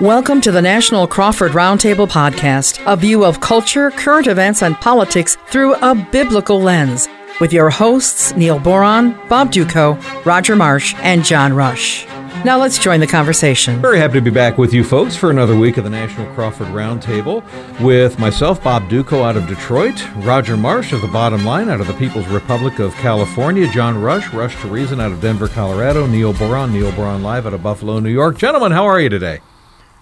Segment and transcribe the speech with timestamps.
[0.00, 5.36] Welcome to the National Crawford Roundtable Podcast, a view of culture, current events, and politics
[5.48, 7.08] through a biblical lens,
[7.40, 12.06] with your hosts Neil Boron, Bob Dutko, Roger Marsh, and John Rush.
[12.44, 13.82] Now let's join the conversation.
[13.82, 16.68] Very happy to be back with you folks for another week of the National Crawford
[16.68, 17.42] Roundtable
[17.80, 21.88] with myself, Bob Dutko out of Detroit, Roger Marsh of the Bottom Line out of
[21.88, 26.34] the People's Republic of California, John Rush, Rush to Reason out of Denver, Colorado, Neil
[26.34, 28.38] Boron, Neil Boron Live out of Buffalo, New York.
[28.38, 29.40] Gentlemen, how are you today?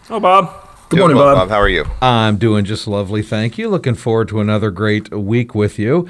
[0.08, 0.54] Oh, Bob.
[0.88, 1.48] Good morning, well, Bob.
[1.48, 1.48] Bob.
[1.48, 1.84] How are you?
[2.00, 3.68] I'm doing just lovely, thank you.
[3.68, 6.08] Looking forward to another great week with you.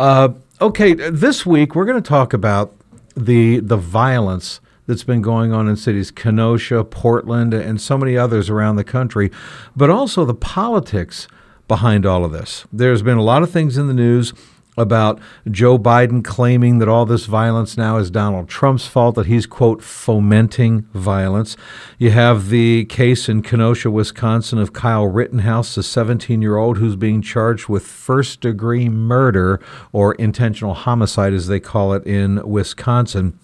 [0.00, 2.74] Uh, okay, this week we're going to talk about
[3.14, 8.50] the the violence that's been going on in cities, Kenosha, Portland, and so many others
[8.50, 9.30] around the country,
[9.76, 11.28] but also the politics
[11.68, 12.66] behind all of this.
[12.72, 14.32] There's been a lot of things in the news
[14.76, 15.18] about
[15.50, 19.82] Joe Biden claiming that all this violence now is Donald Trump's fault, that he's, quote,
[19.82, 21.56] fomenting violence.
[21.98, 26.96] You have the case in Kenosha, Wisconsin of Kyle Rittenhouse, a 17 year old who's
[26.96, 29.60] being charged with first degree murder
[29.92, 33.38] or intentional homicide, as they call it in Wisconsin.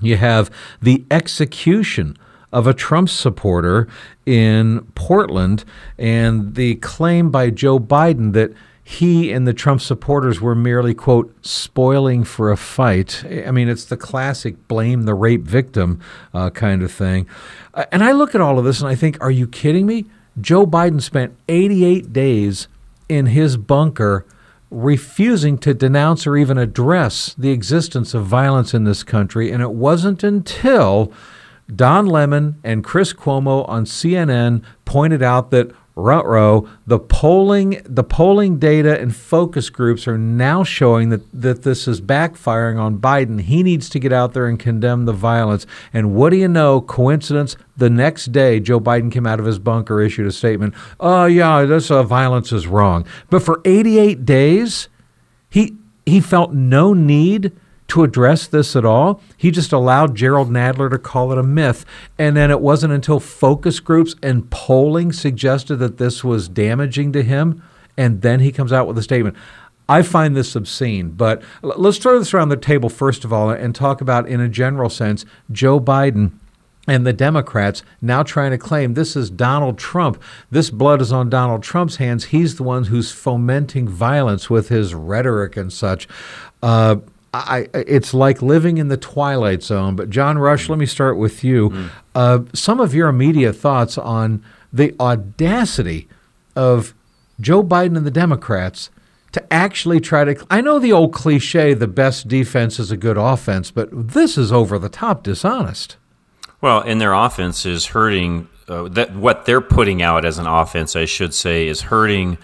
[0.00, 0.50] You have
[0.82, 2.18] the execution
[2.52, 3.88] of a Trump supporter
[4.24, 5.64] in Portland
[5.98, 8.52] and the claim by Joe Biden that
[8.86, 13.24] he and the Trump supporters were merely, quote, spoiling for a fight.
[13.24, 16.00] I mean, it's the classic blame the rape victim
[16.34, 17.26] uh, kind of thing.
[17.72, 20.04] Uh, and I look at all of this and I think, are you kidding me?
[20.38, 22.68] Joe Biden spent 88 days
[23.08, 24.26] in his bunker
[24.70, 29.50] refusing to denounce or even address the existence of violence in this country.
[29.50, 31.10] And it wasn't until
[31.74, 38.58] Don Lemon and Chris Cuomo on CNN pointed out that Rutro, the polling the polling
[38.58, 43.40] data and focus groups are now showing that, that this is backfiring on Biden.
[43.40, 45.66] He needs to get out there and condemn the violence.
[45.92, 46.80] And what do you know?
[46.80, 47.56] Coincidence?
[47.76, 50.74] The next day, Joe Biden came out of his bunker, issued a statement.
[50.98, 53.06] Oh yeah, this uh, violence is wrong.
[53.30, 54.88] But for 88 days,
[55.48, 57.52] he he felt no need
[57.88, 59.20] to address this at all.
[59.36, 61.84] He just allowed Jerrold Nadler to call it a myth.
[62.18, 67.22] And then it wasn't until focus groups and polling suggested that this was damaging to
[67.22, 67.62] him.
[67.96, 69.36] And then he comes out with a statement.
[69.88, 73.74] I find this obscene, but let's throw this around the table first of all and
[73.74, 76.32] talk about, in a general sense, Joe Biden
[76.88, 80.22] and the Democrats now trying to claim this is Donald Trump.
[80.50, 82.26] This blood is on Donald Trump's hands.
[82.26, 86.08] He's the one who's fomenting violence with his rhetoric and such.
[86.62, 86.96] Uh,
[87.34, 89.96] I, it's like living in the twilight zone.
[89.96, 90.70] But John Rush, mm.
[90.70, 91.70] let me start with you.
[91.70, 91.90] Mm.
[92.14, 96.08] Uh, some of your immediate thoughts on the audacity
[96.56, 96.94] of
[97.40, 98.90] Joe Biden and the Democrats
[99.32, 100.46] to actually try to.
[100.48, 104.52] I know the old cliche, the best defense is a good offense, but this is
[104.52, 105.96] over the top dishonest.
[106.60, 108.48] Well, and their offense is hurting.
[108.66, 112.38] Uh, that what they're putting out as an offense, I should say, is hurting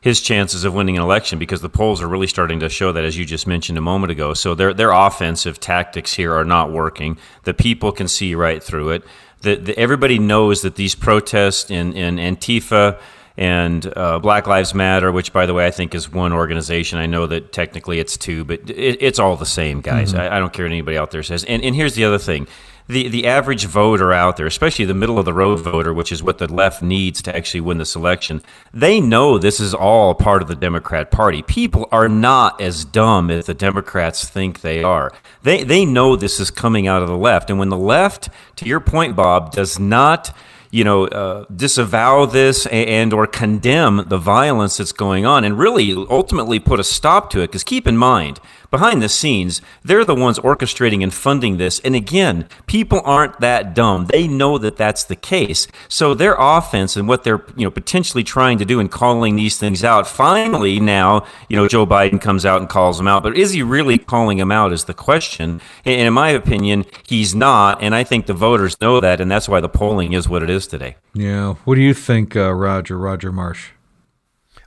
[0.00, 3.04] his chances of winning an election because the polls are really starting to show that,
[3.04, 4.32] as you just mentioned a moment ago.
[4.34, 7.18] So their their offensive tactics here are not working.
[7.44, 9.04] The people can see right through it.
[9.42, 13.00] The, the, everybody knows that these protests in, in Antifa
[13.38, 16.98] and uh, Black Lives Matter, which, by the way, I think is one organization.
[16.98, 20.12] I know that technically it's two, but it, it's all the same, guys.
[20.12, 20.20] Mm-hmm.
[20.20, 21.44] I, I, don't care what anybody out there says.
[21.44, 22.48] And, and here's the other thing
[22.90, 26.22] the the average voter out there, especially the middle of the road voter, which is
[26.22, 28.42] what the left needs to actually win this election,
[28.74, 31.42] they know this is all part of the Democrat Party.
[31.42, 35.12] People are not as dumb as the Democrats think they are.
[35.42, 38.66] They they know this is coming out of the left, and when the left, to
[38.66, 40.34] your point, Bob, does not
[40.70, 45.92] you know, uh, disavow this and or condemn the violence that's going on, and really
[46.08, 47.48] ultimately put a stop to it.
[47.48, 48.38] Because keep in mind,
[48.70, 51.80] behind the scenes, they're the ones orchestrating and funding this.
[51.80, 55.66] And again, people aren't that dumb; they know that that's the case.
[55.88, 59.58] So their offense and what they're you know potentially trying to do in calling these
[59.58, 60.06] things out.
[60.06, 63.62] Finally, now you know Joe Biden comes out and calls them out, but is he
[63.62, 64.72] really calling them out?
[64.72, 65.60] Is the question.
[65.84, 67.82] And in my opinion, he's not.
[67.82, 70.50] And I think the voters know that, and that's why the polling is what it
[70.50, 70.96] is is today.
[71.14, 71.54] Yeah.
[71.64, 72.98] What do you think, uh, Roger?
[72.98, 73.70] Roger Marsh.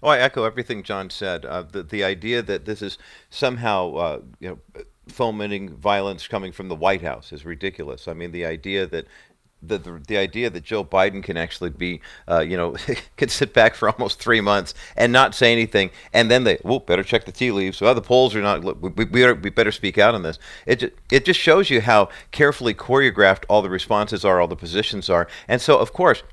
[0.01, 1.45] Oh, I echo everything John said.
[1.45, 2.97] Uh, the the idea that this is
[3.29, 8.07] somehow uh, you know fomenting violence coming from the White House is ridiculous.
[8.07, 9.05] I mean, the idea that
[9.65, 12.75] the, the, the idea that Joe Biden can actually be, uh, you know,
[13.17, 16.79] can sit back for almost three months and not say anything, and then they, well,
[16.79, 17.81] better check the tea leaves.
[17.81, 18.63] Well, the polls are not.
[18.63, 20.39] We, we, better, we better speak out on this.
[20.65, 24.55] It just, it just shows you how carefully choreographed all the responses are, all the
[24.55, 26.23] positions are, and so of course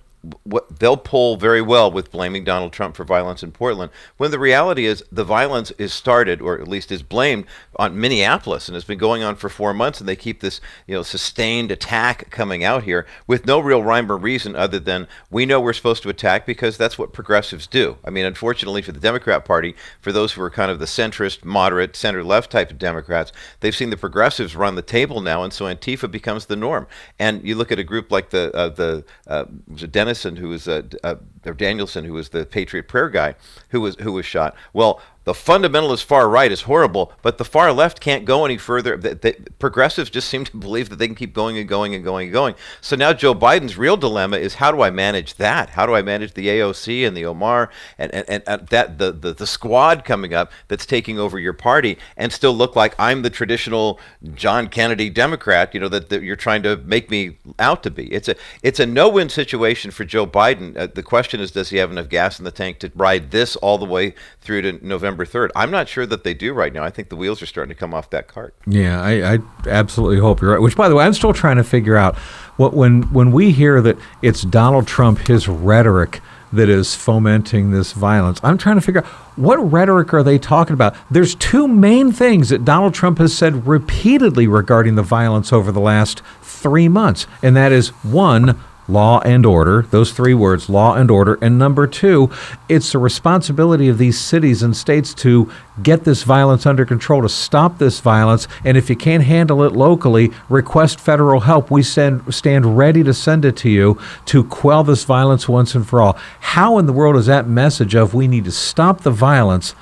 [0.43, 4.39] what they'll pull very well with blaming Donald Trump for violence in Portland, when the
[4.39, 7.47] reality is the violence is started, or at least is blamed
[7.77, 10.95] on Minneapolis, and has been going on for four months, and they keep this you
[10.95, 15.47] know sustained attack coming out here with no real rhyme or reason other than we
[15.47, 17.97] know we're supposed to attack because that's what progressives do.
[18.05, 21.45] I mean, unfortunately for the Democrat Party, for those who are kind of the centrist,
[21.45, 25.53] moderate, center left type of Democrats, they've seen the progressives run the table now, and
[25.53, 26.87] so Antifa becomes the norm.
[27.19, 29.45] And you look at a group like the uh, the uh,
[29.91, 31.15] Dennis Dennison, who was uh, uh,
[31.47, 33.37] or Danielson, who was the Patriot Prayer guy,
[33.69, 34.57] who was who was shot.
[34.73, 35.01] Well,
[35.31, 38.97] the fundamentalist far right is horrible, but the far left can't go any further.
[38.97, 42.03] The, the, progressives just seem to believe that they can keep going and going and
[42.03, 42.57] going and going.
[42.81, 45.71] So now Joe Biden's real dilemma is how do I manage that?
[45.71, 49.33] How do I manage the AOC and the Omar and, and, and, that the, the,
[49.33, 53.31] the squad coming up that's taking over your party and still look like I'm the
[53.31, 54.01] traditional
[54.35, 58.13] John Kennedy Democrat, you know, that, that you're trying to make me out to be.
[58.13, 58.35] It's a
[58.65, 60.77] it's a no-win situation for Joe Biden.
[60.77, 63.55] Uh, the question is, does he have enough gas in the tank to ride this
[63.55, 65.20] all the way through to November?
[65.21, 65.51] November 3rd.
[65.57, 66.83] I'm not sure that they do right now.
[66.83, 68.55] I think the wheels are starting to come off that cart.
[68.67, 70.61] Yeah, I, I absolutely hope you're right.
[70.61, 72.17] Which, by the way, I'm still trying to figure out
[72.57, 76.21] what when when we hear that it's Donald Trump, his rhetoric
[76.53, 78.41] that is fomenting this violence.
[78.43, 80.97] I'm trying to figure out what rhetoric are they talking about?
[81.09, 85.81] There's two main things that Donald Trump has said repeatedly regarding the violence over the
[85.81, 91.11] last three months, and that is one, law and order, those three words, law and
[91.11, 91.39] order.
[91.41, 92.31] And number two,
[92.69, 95.51] it's the responsibility of these cities and states to
[95.83, 98.47] get this violence under control, to stop this violence.
[98.65, 101.71] And if you can't handle it locally, request federal help.
[101.71, 105.87] We send, stand ready to send it to you to quell this violence once and
[105.87, 106.19] for all.
[106.41, 109.75] How in the world is that message of we need to stop the violence?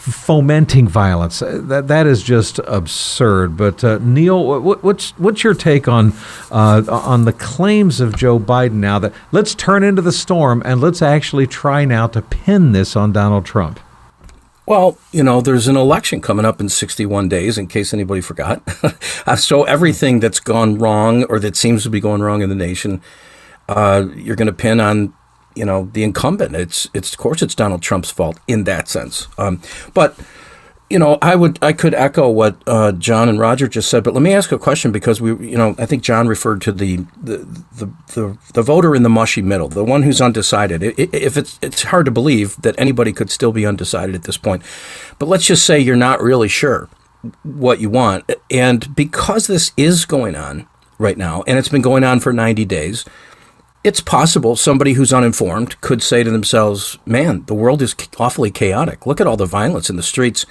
[0.00, 1.42] Fomenting violence.
[1.42, 3.56] Uh, that that is just absurd.
[3.56, 6.12] But uh, Neil, what, what's what's your take on
[6.50, 10.80] uh, on the claims of Joe Biden now that let's turn into the storm and
[10.80, 13.78] let's actually try now to pin this on Donald Trump?
[14.66, 18.62] Well, you know, there's an election coming up in 61 days, in case anybody forgot.
[19.36, 23.02] so everything that's gone wrong or that seems to be going wrong in the nation,
[23.68, 25.12] uh, you're going to pin on
[25.54, 26.54] you know the incumbent.
[26.54, 29.28] It's it's of course it's Donald Trump's fault in that sense.
[29.38, 29.60] Um,
[29.94, 30.16] but
[30.90, 34.12] you know, I would I could echo what uh, John and Roger just said, but
[34.12, 36.96] let me ask a question because we, you know, I think John referred to the
[37.22, 37.38] the
[37.76, 40.82] the, the, the voter in the mushy middle, the one who's undecided.
[40.82, 44.62] If it's it's hard to believe that anybody could still be undecided at this point,
[45.20, 46.88] but let's just say you're not really sure
[47.44, 50.66] what you want, and because this is going on
[50.98, 53.04] right now, and it's been going on for 90 days
[53.82, 59.06] it's possible somebody who's uninformed could say to themselves, man, the world is awfully chaotic.
[59.06, 60.44] Look at all the violence in the streets.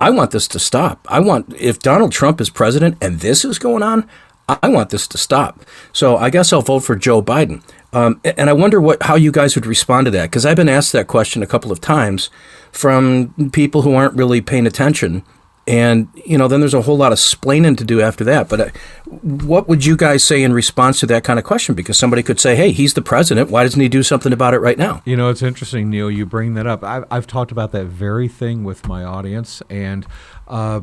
[0.00, 1.06] I want this to stop.
[1.08, 4.08] I want, if Donald Trump is president and this is going on,
[4.48, 5.60] I want this to stop.
[5.92, 7.62] So I guess I'll vote for Joe Biden.
[7.92, 10.68] Um, and I wonder what how you guys would respond to that because I've been
[10.68, 12.28] asked that question a couple of times
[12.70, 15.22] from people who aren't really paying attention
[15.68, 18.48] and, you know, then there's a whole lot of splaining to do after that.
[18.48, 18.70] But uh,
[19.04, 21.74] what would you guys say in response to that kind of question?
[21.74, 23.50] Because somebody could say, hey, he's the president.
[23.50, 25.02] Why doesn't he do something about it right now?
[25.04, 26.82] You know, it's interesting, Neil, you bring that up.
[26.82, 29.62] I've, I've talked about that very thing with my audience.
[29.68, 30.06] And,
[30.48, 30.80] uh,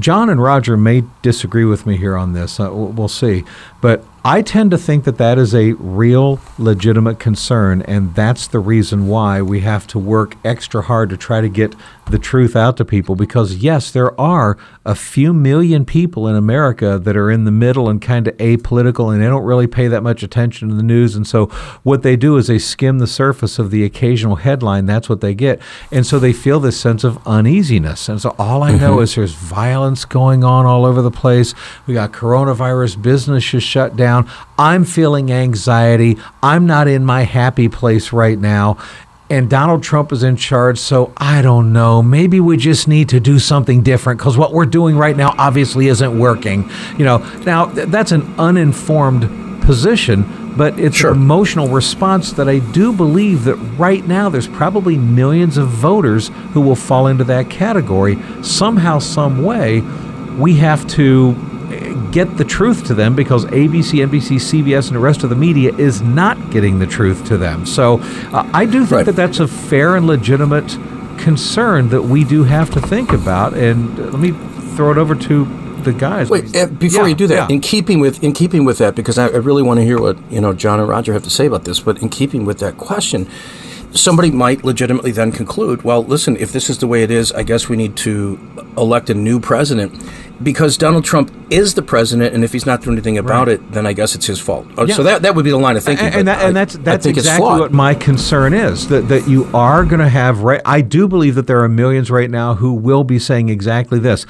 [0.00, 2.58] John and Roger may disagree with me here on this.
[2.58, 3.44] Uh, we'll see.
[3.80, 8.58] But I tend to think that that is a real, legitimate concern, and that's the
[8.58, 11.76] reason why we have to work extra hard to try to get
[12.10, 13.14] the truth out to people.
[13.14, 17.88] Because, yes, there are a few million people in America that are in the middle
[17.88, 21.14] and kind of apolitical, and they don't really pay that much attention to the news.
[21.14, 21.46] And so,
[21.84, 24.86] what they do is they skim the surface of the occasional headline.
[24.86, 25.60] That's what they get.
[25.92, 28.08] And so, they feel this sense of uneasiness.
[28.08, 29.02] And so, all I know mm-hmm.
[29.04, 31.54] is there's violence going on all over the place.
[31.86, 34.30] We got coronavirus, business is shut down.
[34.58, 36.16] I'm feeling anxiety.
[36.42, 38.78] I'm not in my happy place right now.
[39.28, 42.00] And Donald Trump is in charge, so I don't know.
[42.00, 45.88] Maybe we just need to do something different because what we're doing right now obviously
[45.88, 46.70] isn't working.
[46.96, 51.10] You know, now that's an uninformed position, but it's sure.
[51.10, 56.28] an emotional response that I do believe that right now there's probably millions of voters
[56.52, 58.16] who will fall into that category.
[58.42, 59.80] Somehow, some way,
[60.38, 61.34] we have to
[62.10, 65.74] get the truth to them because ABC, NBC, CBS, and the rest of the media
[65.74, 67.66] is not getting the truth to them.
[67.66, 67.98] So
[68.32, 69.06] uh, I do think right.
[69.06, 70.78] that that's a fair and legitimate
[71.18, 73.54] concern that we do have to think about.
[73.54, 74.32] And uh, let me
[74.76, 75.44] throw it over to
[75.82, 76.30] the guys.
[76.30, 77.54] Wait, uh, before yeah, you do that, yeah.
[77.54, 80.18] in keeping with in keeping with that, because I, I really want to hear what
[80.30, 81.80] you know John and Roger have to say about this.
[81.80, 83.28] But in keeping with that question,
[83.96, 87.42] somebody might legitimately then conclude, well, listen, if this is the way it is, I
[87.42, 88.38] guess we need to
[88.76, 89.94] elect a new president
[90.42, 93.54] because Donald Trump is the president, and if he's not doing anything about right.
[93.54, 94.66] it, then I guess it's his fault.
[94.78, 94.94] Uh, yeah.
[94.94, 96.06] So that, that would be the line of thinking.
[96.06, 99.84] And, and, that, and that's that's exactly what my concern is that that you are
[99.84, 100.42] going to have.
[100.42, 103.98] Right, I do believe that there are millions right now who will be saying exactly
[103.98, 104.26] this.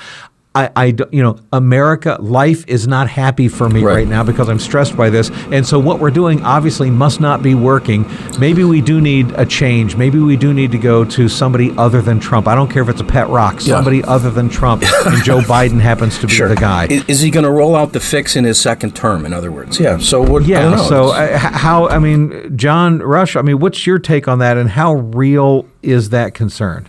[0.57, 3.95] I, I, you know, America, life is not happy for me right.
[3.95, 4.09] right.
[4.09, 5.31] now because I'm stressed by this.
[5.53, 8.07] And so what we're doing obviously must not be working.
[8.39, 9.97] Maybe we do need a change.
[9.97, 12.49] Maybe we do need to go to somebody other than Trump.
[12.49, 14.07] I don't care if it's a pet rock, somebody yeah.
[14.07, 14.83] other than Trump.
[14.83, 16.49] and Joe Biden happens to be sure.
[16.49, 16.87] the guy.
[16.87, 19.53] Is, is he going to roll out the fix in his second term, in other
[19.53, 19.79] words?
[19.79, 19.99] Yeah.
[19.99, 20.77] So what, Yeah.
[20.77, 24.71] So uh, how, I mean, John Rush, I mean, what's your take on that and
[24.71, 26.89] how real is that concern?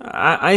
[0.00, 0.56] I, I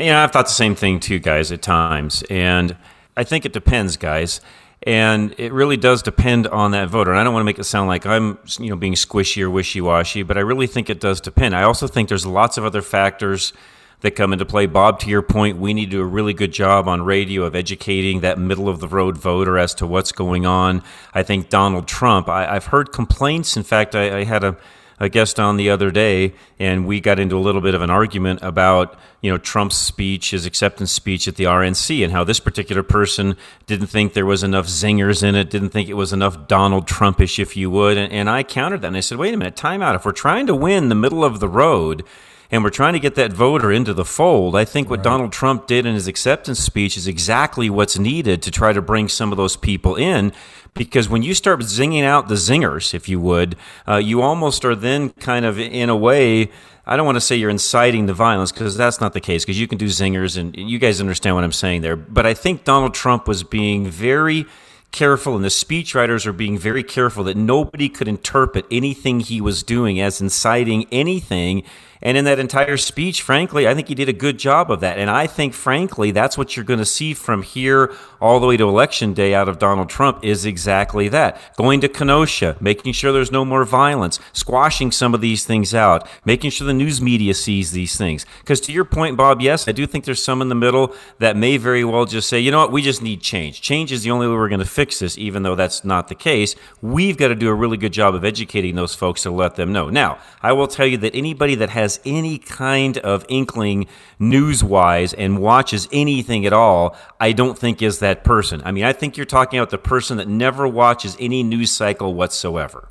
[0.00, 2.24] think you know, I've thought the same thing too, guys, at times.
[2.30, 2.76] And
[3.16, 4.40] I think it depends, guys.
[4.84, 7.10] And it really does depend on that voter.
[7.10, 9.50] And I don't want to make it sound like I'm, you know, being squishy or
[9.50, 11.54] wishy-washy, but I really think it does depend.
[11.54, 13.52] I also think there's lots of other factors
[14.00, 14.64] that come into play.
[14.64, 17.54] Bob, to your point, we need to do a really good job on radio of
[17.54, 20.82] educating that middle of the road voter as to what's going on.
[21.12, 23.58] I think Donald Trump, I, have heard complaints.
[23.58, 24.56] In fact, I, I had a
[25.00, 27.88] a guest on the other day, and we got into a little bit of an
[27.88, 32.38] argument about you know Trump's speech, his acceptance speech at the RNC, and how this
[32.38, 33.34] particular person
[33.66, 37.38] didn't think there was enough zingers in it, didn't think it was enough Donald Trumpish,
[37.38, 37.96] if you would.
[37.96, 39.94] And, and I countered that, and I said, wait a minute, time out.
[39.94, 42.04] If we're trying to win the middle of the road
[42.50, 44.56] and we're trying to get that voter into the fold.
[44.56, 45.04] I think what right.
[45.04, 49.08] Donald Trump did in his acceptance speech is exactly what's needed to try to bring
[49.08, 50.32] some of those people in.
[50.74, 53.56] Because when you start zinging out the zingers, if you would,
[53.88, 56.50] uh, you almost are then kind of in a way.
[56.86, 59.44] I don't want to say you're inciting the violence because that's not the case.
[59.44, 61.96] Because you can do zingers, and you guys understand what I'm saying there.
[61.96, 64.46] But I think Donald Trump was being very
[64.92, 69.62] careful, and the speechwriters are being very careful that nobody could interpret anything he was
[69.62, 71.62] doing as inciting anything
[72.02, 74.98] and in that entire speech, frankly, I think he did a good job of that.
[74.98, 78.56] And I think, frankly, that's what you're going to see from here all the way
[78.56, 81.40] to election day out of Donald Trump is exactly that.
[81.56, 86.08] Going to Kenosha, making sure there's no more violence, squashing some of these things out,
[86.24, 88.24] making sure the news media sees these things.
[88.40, 91.36] Because to your point, Bob, yes, I do think there's some in the middle that
[91.36, 93.60] may very well just say, you know what, we just need change.
[93.60, 96.14] Change is the only way we're going to fix this, even though that's not the
[96.14, 96.54] case.
[96.80, 99.72] We've got to do a really good job of educating those folks to let them
[99.72, 99.90] know.
[99.90, 103.86] Now, I will tell you that anybody that has has any kind of inkling
[104.18, 108.62] news wise and watches anything at all, I don't think is that person.
[108.64, 112.14] I mean, I think you're talking about the person that never watches any news cycle
[112.14, 112.88] whatsoever.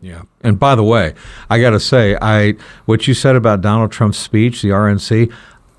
[0.00, 0.22] Yeah.
[0.40, 1.12] And by the way,
[1.50, 2.54] I got to say, I
[2.86, 5.30] what you said about Donald Trump's speech, the RNC,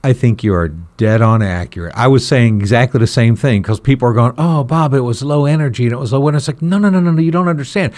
[0.04, 1.94] I think you are dead on accurate.
[1.96, 5.24] I was saying exactly the same thing because people are going, "Oh, Bob, it was
[5.24, 7.22] low energy and it was low." And it's like, no, no, no, no, no.
[7.22, 7.94] You don't understand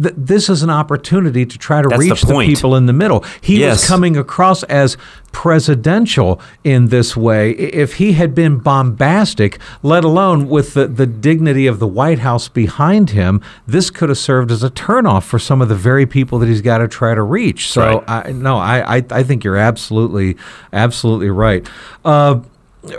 [0.00, 2.92] th- this is an opportunity to try to That's reach the, the, people in the
[2.92, 3.24] middle.
[3.40, 3.80] He yes.
[3.80, 4.96] was coming across as
[5.32, 7.50] presidential in this way.
[7.50, 12.48] If he had been bombastic, let alone with the, the dignity of the White House
[12.48, 16.38] behind him, this could have served as a turnoff for some of the very people
[16.38, 17.70] that he's got to try to reach.
[17.70, 18.26] So, right.
[18.26, 20.36] I, no, I, I, I think you're absolutely,
[20.72, 21.66] absolutely right.
[22.04, 22.40] Uh,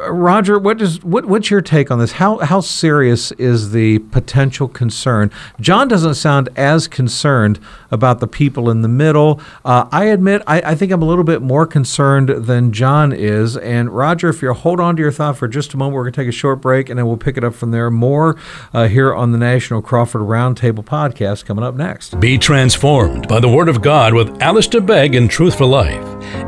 [0.09, 2.13] Roger, what is what, what's your take on this?
[2.13, 5.31] How how serious is the potential concern?
[5.59, 7.59] John doesn't sound as concerned
[7.91, 9.39] about the people in the middle.
[9.63, 13.57] Uh, I admit, I, I, think I'm a little bit more concerned than John is.
[13.57, 16.13] And Roger, if you'll hold on to your thought for just a moment, we're going
[16.13, 17.89] to take a short break, and then we'll pick it up from there.
[17.89, 18.37] More
[18.73, 22.19] uh, here on the National Crawford Roundtable podcast coming up next.
[22.19, 26.03] Be transformed by the Word of God with Alistair Begg in Truth for Life.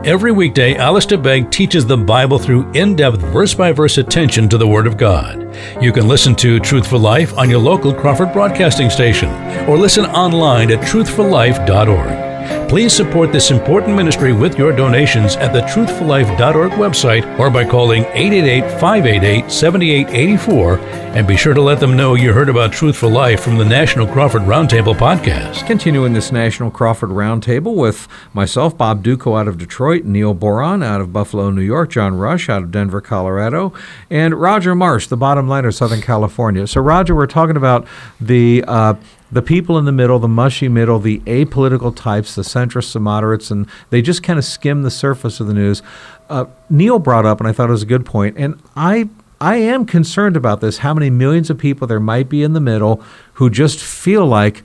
[0.06, 4.68] Every weekday, Alistair Begg teaches the Bible through in-depth verse by verse attention to the
[4.68, 5.56] Word of God.
[5.82, 9.30] You can listen to Truth for Life on your local Crawford broadcasting station
[9.70, 12.27] or listen online at truthforlife.org.
[12.68, 18.04] Please support this important ministry with your donations at the truthforlife.org website or by calling
[18.04, 20.78] 888-588-7884
[21.16, 23.64] and be sure to let them know you heard about Truth for Life from the
[23.64, 25.66] National Crawford Roundtable podcast.
[25.66, 31.00] Continuing this National Crawford Roundtable with myself, Bob Dutko out of Detroit, Neil Boron out
[31.00, 33.72] of Buffalo, New York, John Rush out of Denver, Colorado,
[34.10, 36.68] and Roger Marsh, the bottom line of Southern California.
[36.68, 37.88] So, Roger, we're talking about
[38.20, 38.96] the uh,
[39.32, 43.52] the people in the middle, the mushy middle, the apolitical types, the centrists, the moderates,
[43.52, 45.82] and they just kind of skim the surface of the news.
[46.30, 49.58] Uh, Neil brought up, and I thought it was a good point, and I I
[49.58, 50.80] am concerned about this.
[50.80, 53.04] How many millions of people there might be in the middle
[53.34, 54.64] who just feel like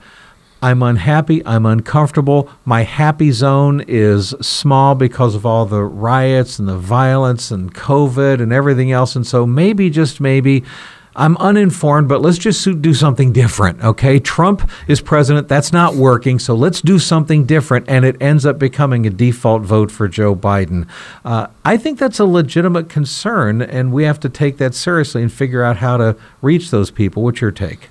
[0.63, 2.49] I'm unhappy, I'm uncomfortable.
[2.63, 8.41] My happy zone is small because of all the riots and the violence and COVID
[8.41, 9.13] and everything else.
[9.15, 10.63] And so maybe, just maybe,
[11.15, 14.19] I'm uninformed, but let's just do something different, okay?
[14.19, 15.47] Trump is president.
[15.47, 17.87] That's not working, so let's do something different.
[17.87, 20.87] And it ends up becoming a default vote for Joe Biden.
[21.23, 25.31] Uh, I think that's a legitimate concern, and we have to take that seriously and
[25.31, 27.23] figure out how to reach those people.
[27.23, 27.89] What's your take?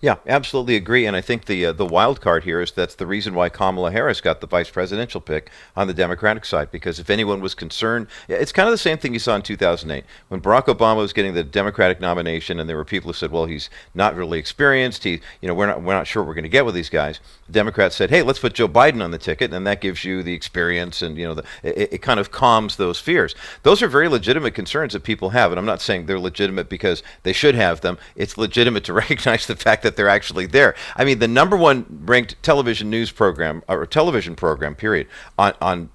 [0.00, 1.06] Yeah, absolutely agree.
[1.06, 3.90] And I think the uh, the wild card here is that's the reason why Kamala
[3.90, 6.70] Harris got the vice presidential pick on the Democratic side.
[6.70, 10.04] Because if anyone was concerned, it's kind of the same thing you saw in 2008
[10.28, 13.46] when Barack Obama was getting the Democratic nomination, and there were people who said, "Well,
[13.46, 15.04] he's not really experienced.
[15.04, 17.20] He, you know, we're not we're not sure we're going to get with these guys."
[17.46, 20.22] The Democrats said, "Hey, let's put Joe Biden on the ticket, and that gives you
[20.22, 23.88] the experience, and you know, the, it, it kind of calms those fears." Those are
[23.88, 27.54] very legitimate concerns that people have, and I'm not saying they're legitimate because they should
[27.56, 27.98] have them.
[28.14, 30.74] It's legitimate to recognize the fact that they're actually there.
[30.96, 35.06] I mean, the number one ranked television news program or television program, period,
[35.38, 35.88] on, on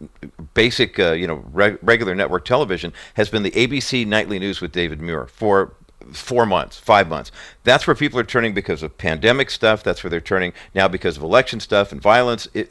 [0.56, 4.72] basic, uh, you know, reg- regular network television has been the ABC Nightly News with
[4.72, 5.74] David Muir for
[6.12, 7.32] four months, five months.
[7.68, 9.84] That's where people are turning because of pandemic stuff.
[9.84, 12.68] That's where they're turning now because of election stuff and violence in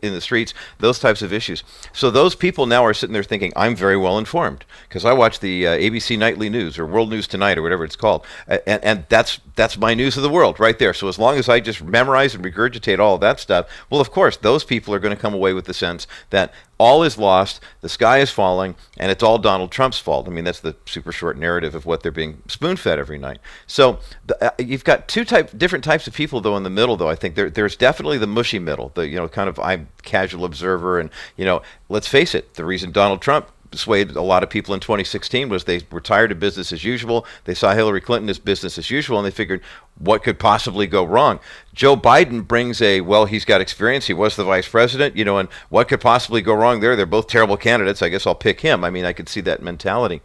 [0.00, 1.62] the streets, those types of issues.
[1.92, 5.40] So those people now are sitting there thinking, I'm very well informed because I watch
[5.40, 9.04] the uh, ABC Nightly News or World News Tonight or whatever it's called, and, and
[9.10, 10.94] that's that's my news of the world right there.
[10.94, 14.10] So as long as I just memorize and regurgitate all of that stuff, well, of
[14.10, 17.60] course, those people are going to come away with the sense that all is lost,
[17.80, 20.28] the sky is falling, and it's all Donald Trump's fault.
[20.28, 23.40] I mean, that's the super short narrative of what they're being spoon fed every night.
[23.66, 26.96] So the, uh, you've got two type different types of people though in the middle
[26.96, 27.08] though.
[27.08, 30.44] I think there, there's definitely the mushy middle, the you know kind of I'm casual
[30.44, 34.50] observer, and you know let's face it, the reason Donald Trump swayed a lot of
[34.50, 37.26] people in 2016 was they were tired of business as usual.
[37.44, 39.62] They saw Hillary Clinton as business as usual, and they figured
[39.98, 41.40] what could possibly go wrong.
[41.74, 44.06] Joe Biden brings a well, he's got experience.
[44.06, 46.96] He was the vice president, you know, and what could possibly go wrong there?
[46.96, 48.02] They're both terrible candidates.
[48.02, 48.84] I guess I'll pick him.
[48.84, 50.22] I mean, I could see that mentality.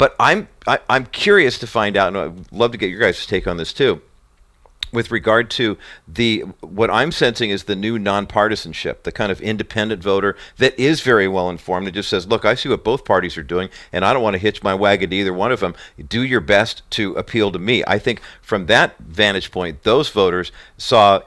[0.00, 2.88] But I'm I, am i am curious to find out, and I'd love to get
[2.88, 4.00] your guys' take on this too
[4.92, 5.76] with regard to
[6.08, 11.02] the what I'm sensing is the new nonpartisanship, the kind of independent voter that is
[11.02, 14.02] very well informed and just says, "Look, I see what both parties are doing, and
[14.02, 15.74] I don't want to hitch my wagon to either one of them.
[16.08, 20.50] Do your best to appeal to me." I think from that vantage point, those voters
[20.78, 21.20] saw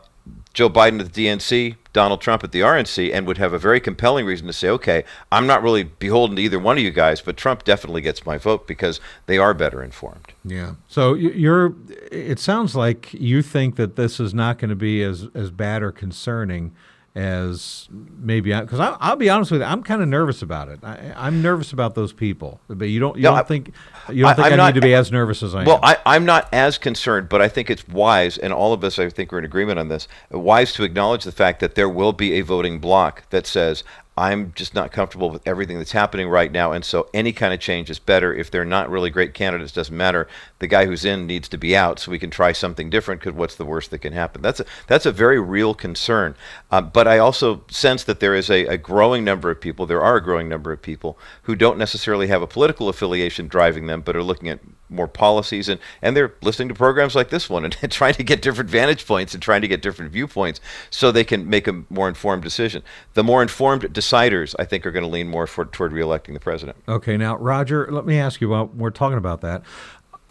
[0.56, 3.80] Joe Biden at the DNC, Donald Trump at the RNC, and would have a very
[3.80, 7.22] compelling reason to say, okay, I'm not really beholden to either one of you guys,
[7.22, 10.34] but Trump definitely gets my vote because they are better informed.
[10.44, 10.74] Yeah.
[10.88, 11.76] So you're.
[12.12, 15.84] It sounds like you think that this is not going to be as as bad
[15.84, 16.74] or concerning
[17.16, 20.80] as maybe because I'll be honest with you, I'm kind of nervous about it.
[20.84, 23.72] I, am nervous about those people, but you don't you no, don't I, think
[24.10, 25.82] you don't I, think I'm i need to be as nervous as I well, am.
[25.82, 29.00] Well, I, am not as concerned, but I think it's wise, and all of us
[29.00, 30.08] I think are in agreement on this.
[30.32, 33.84] Wise to acknowledge the fact that there will be a voting bloc that says
[34.16, 37.60] I'm just not comfortable with everything that's happening right now, and so any kind of
[37.60, 38.34] change is better.
[38.34, 40.28] If they're not really great candidates, doesn't matter.
[40.60, 43.22] The guy who's in needs to be out, so we can try something different.
[43.22, 44.42] Because what's the worst that can happen?
[44.42, 46.36] That's a, that's a very real concern.
[46.72, 49.86] Uh, but I also sense that there is a, a growing number of people.
[49.86, 53.88] There are a growing number of people who don't necessarily have a political affiliation driving
[53.88, 54.60] them, but are looking at
[54.94, 58.24] more policies and, and they're listening to programs like this one and, and trying to
[58.24, 61.84] get different vantage points and trying to get different viewpoints so they can make a
[61.90, 62.84] more informed decision.
[63.14, 66.40] The more informed deciders, I think, are going to lean more for, toward reelecting the
[66.40, 66.78] president.
[66.88, 69.64] Okay, now, Roger, let me ask you while we're talking about that.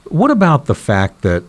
[0.05, 1.45] What about the fact that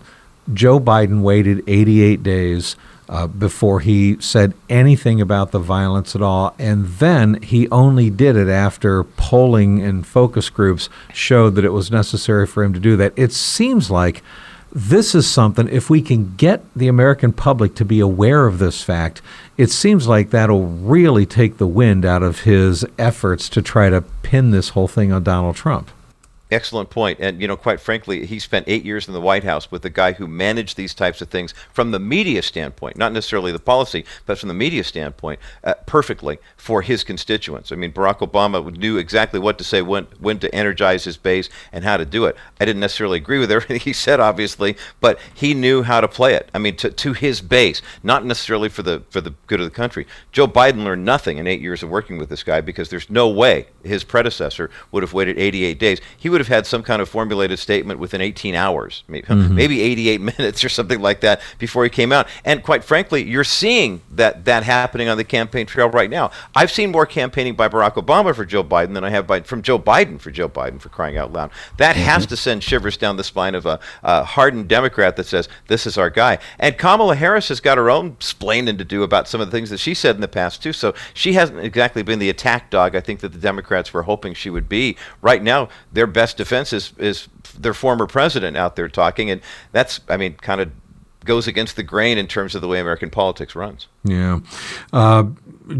[0.54, 2.76] Joe Biden waited 88 days?
[3.10, 6.56] Uh, before he said anything about the violence at all.
[6.58, 11.92] And then he only did it after polling and focus groups showed that it was
[11.92, 13.14] necessary for him to do that.
[13.16, 14.24] It seems like
[14.72, 18.82] this is something, if we can get the American public to be aware of this
[18.82, 19.22] fact,
[19.56, 24.02] it seems like that'll really take the wind out of his efforts to try to
[24.24, 25.92] pin this whole thing on Donald Trump.
[26.54, 27.20] Excellent point.
[27.20, 29.90] And, you know, quite frankly, he spent eight years in the White House with the
[29.90, 34.06] guy who managed these types of things from the media standpoint, not necessarily the policy,
[34.26, 37.72] but from the media standpoint, uh, perfectly for his constituents.
[37.72, 41.50] I mean, Barack Obama knew exactly what to say, when, when to energize his base,
[41.72, 42.36] and how to do it.
[42.60, 46.36] I didn't necessarily agree with everything he said, obviously, but he knew how to play
[46.36, 46.50] it.
[46.54, 49.76] I mean, to, to his base, not necessarily for the, for the good of the
[49.76, 50.06] country.
[50.32, 53.28] Joe Biden learned nothing in eight years of working with this guy because there's no
[53.28, 56.00] way his predecessor would have waited 88 days.
[56.18, 59.56] He would have had some kind of formulated statement within 18 hours, maybe, mm-hmm.
[59.56, 62.28] maybe 88 minutes or something like that before he came out.
[62.46, 66.32] And quite frankly, you're seeing that that happening on the campaign trail right now.
[66.56, 69.62] I've seen more campaigning by Barack Obama for Joe Biden than I have by, from
[69.62, 71.52] Joe Biden for Joe Biden for crying out loud.
[71.78, 72.06] That mm-hmm.
[72.06, 75.86] has to send shivers down the spine of a, a, hardened Democrat that says this
[75.86, 76.40] is our guy.
[76.60, 79.70] And Kamala Harris has got her own splaining to do about some of the things
[79.70, 80.74] that she said in the past too.
[80.74, 82.96] So she hasn't exactly been the attack dog.
[82.96, 84.98] I think that the Democrats were hoping she would be.
[85.22, 89.42] Right now, their best defense is is their former president out there talking, and
[89.72, 90.72] that's I mean kind of
[91.26, 93.88] goes against the grain in terms of the way American politics runs.
[94.04, 94.40] Yeah.
[94.92, 95.26] Uh,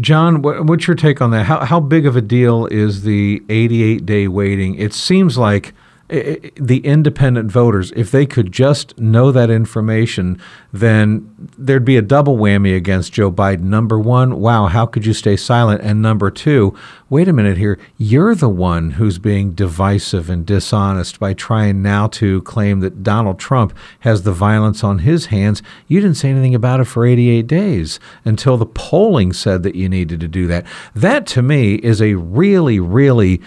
[0.00, 1.44] John, what, what's your take on that?
[1.44, 4.74] How, how big of a deal is the 88 day waiting?
[4.76, 5.74] It seems like
[6.14, 10.40] the independent voters, if they could just know that information,
[10.72, 13.62] then there'd be a double whammy against Joe Biden.
[13.62, 15.80] Number one, wow, how could you stay silent?
[15.82, 16.76] And number two,
[17.10, 22.06] wait a minute here, you're the one who's being divisive and dishonest by trying now
[22.08, 25.62] to claim that Donald Trump has the violence on his hands.
[25.88, 29.88] You didn't say anything about it for 88 days until the polling said that you
[29.88, 30.64] needed to do that.
[30.94, 33.40] That to me is a really, really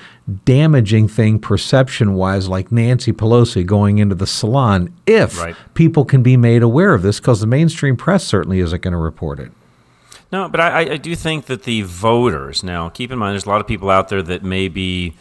[0.45, 5.55] damaging thing perception wise, like Nancy Pelosi going into the salon, if right.
[5.73, 8.97] people can be made aware of this, because the mainstream press certainly isn't going to
[8.97, 9.51] report it.
[10.31, 13.49] No, but I, I, do think that the voters, now keep in mind, there's a
[13.49, 15.13] lot of people out there that may be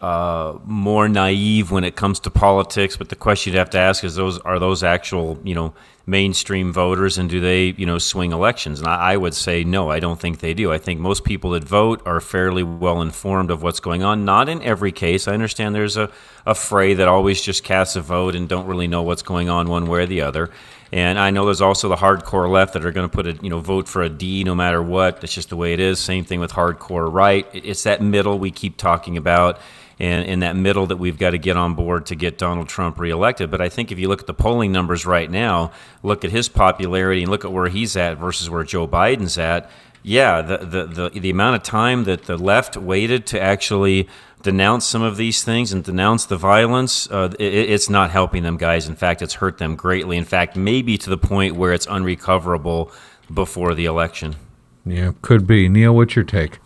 [0.00, 4.02] uh, more naive when it comes to politics, but the question you'd have to ask
[4.02, 5.74] is those are those actual, you know,
[6.06, 8.78] mainstream voters and do they, you know, swing elections?
[8.78, 10.72] And I, I, would say no, I don't think they do.
[10.72, 14.24] I think most people that vote are fairly well informed of what's going on.
[14.24, 15.26] Not in every case.
[15.26, 16.10] I understand there's a,
[16.46, 19.68] a fray that always just casts a vote and don't really know what's going on
[19.68, 20.50] one way or the other.
[20.92, 23.50] And I know there's also the hardcore left that are going to put a you
[23.50, 25.20] know vote for a D no matter what.
[25.20, 25.98] That's just the way it is.
[25.98, 27.46] Same thing with hardcore right.
[27.52, 29.60] It's that middle we keep talking about
[29.98, 32.98] and in that middle that we've got to get on board to get Donald Trump
[32.98, 33.50] reelected.
[33.50, 36.48] But I think if you look at the polling numbers right now, look at his
[36.48, 39.70] popularity and look at where he's at versus where Joe Biden's at,
[40.02, 44.08] yeah, the, the, the, the amount of time that the left waited to actually
[44.42, 48.56] denounce some of these things and denounce the violence, uh, it, it's not helping them,
[48.56, 48.88] guys.
[48.88, 50.16] In fact, it's hurt them greatly.
[50.16, 52.92] In fact, maybe to the point where it's unrecoverable
[53.32, 54.36] before the election.
[54.84, 55.68] Yeah, could be.
[55.68, 56.60] Neil, what's your take?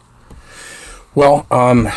[1.15, 1.89] Well, um,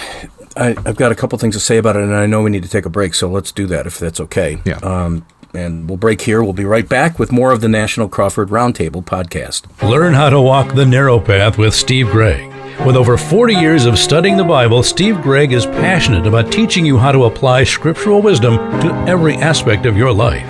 [0.56, 2.64] I, have got a couple things to say about it, and I know we need
[2.64, 4.62] to take a break, so let's do that if that's okay.
[4.66, 4.78] Yeah.
[4.78, 6.44] Um, and we'll break here.
[6.44, 9.88] We'll be right back with more of the National Crawford Roundtable podcast.
[9.88, 12.52] Learn how to walk the narrow path with Steve Gregg.
[12.86, 16.98] With over 40 years of studying the Bible, Steve Gregg is passionate about teaching you
[16.98, 20.50] how to apply scriptural wisdom to every aspect of your life.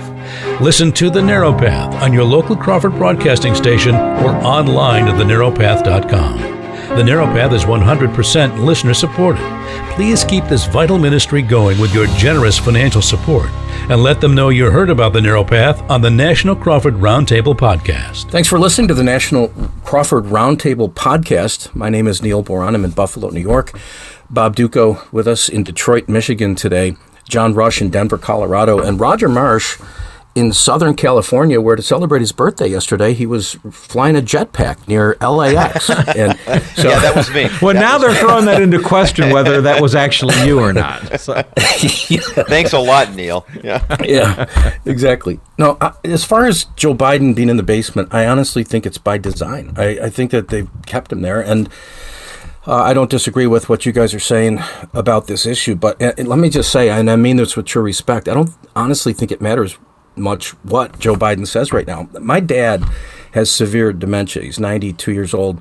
[0.60, 6.63] Listen to The Narrow Path on your local Crawford broadcasting station or online at thenarrowpath.com.
[6.94, 9.42] The Narrow Path is 100% listener supported.
[9.96, 13.48] Please keep this vital ministry going with your generous financial support
[13.90, 17.56] and let them know you heard about the Narrow Path on the National Crawford Roundtable
[17.56, 18.30] podcast.
[18.30, 19.48] Thanks for listening to the National
[19.82, 21.74] Crawford Roundtable podcast.
[21.74, 22.76] My name is Neil Boron.
[22.76, 23.76] I'm in Buffalo, New York.
[24.30, 26.96] Bob Dutko with us in Detroit, Michigan today.
[27.28, 29.80] John Rush in Denver, Colorado, and Roger Marsh
[30.34, 35.16] in Southern California, where to celebrate his birthday yesterday, he was flying a jetpack near
[35.20, 35.88] LAX.
[36.16, 36.36] and
[36.74, 37.48] so, yeah, that was me.
[37.62, 38.18] Well, that now they're me.
[38.18, 41.02] throwing that into question whether that was actually you or not.
[41.24, 41.34] So.
[42.08, 42.20] yeah.
[42.48, 43.46] Thanks a lot, Neil.
[43.62, 45.40] Yeah, yeah, exactly.
[45.56, 48.98] No, uh, as far as Joe Biden being in the basement, I honestly think it's
[48.98, 49.72] by design.
[49.76, 51.68] I, I think that they've kept him there, and.
[52.66, 54.58] Uh, I don't disagree with what you guys are saying
[54.94, 57.82] about this issue, but uh, let me just say, and I mean this with true
[57.82, 59.76] respect, I don't honestly think it matters
[60.16, 62.08] much what Joe Biden says right now.
[62.20, 62.84] My dad
[63.32, 64.42] has severe dementia.
[64.42, 65.60] He's 92 years old.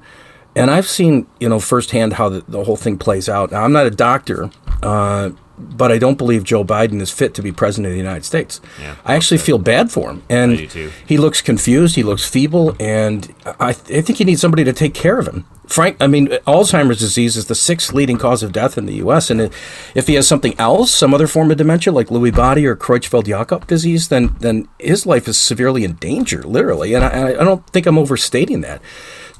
[0.56, 3.52] And I've seen, you know, firsthand how the, the whole thing plays out.
[3.52, 4.52] Now, I'm not a doctor,
[4.84, 8.26] uh, but I don't believe Joe Biden is fit to be president of the United
[8.26, 8.60] States.
[8.80, 10.24] Yeah, I actually feel bad for him.
[10.30, 10.60] And
[11.06, 14.94] he looks confused, he looks feeble, and I, I think he needs somebody to take
[14.94, 15.46] care of him.
[15.68, 19.30] Frank, I mean, Alzheimer's disease is the sixth leading cause of death in the U.S.
[19.30, 19.50] And
[19.96, 23.66] if he has something else, some other form of dementia like Lewy body or Creutzfeldt-Jakob
[23.66, 26.94] disease, then then his life is severely in danger, literally.
[26.94, 28.82] And I, I don't think I'm overstating that.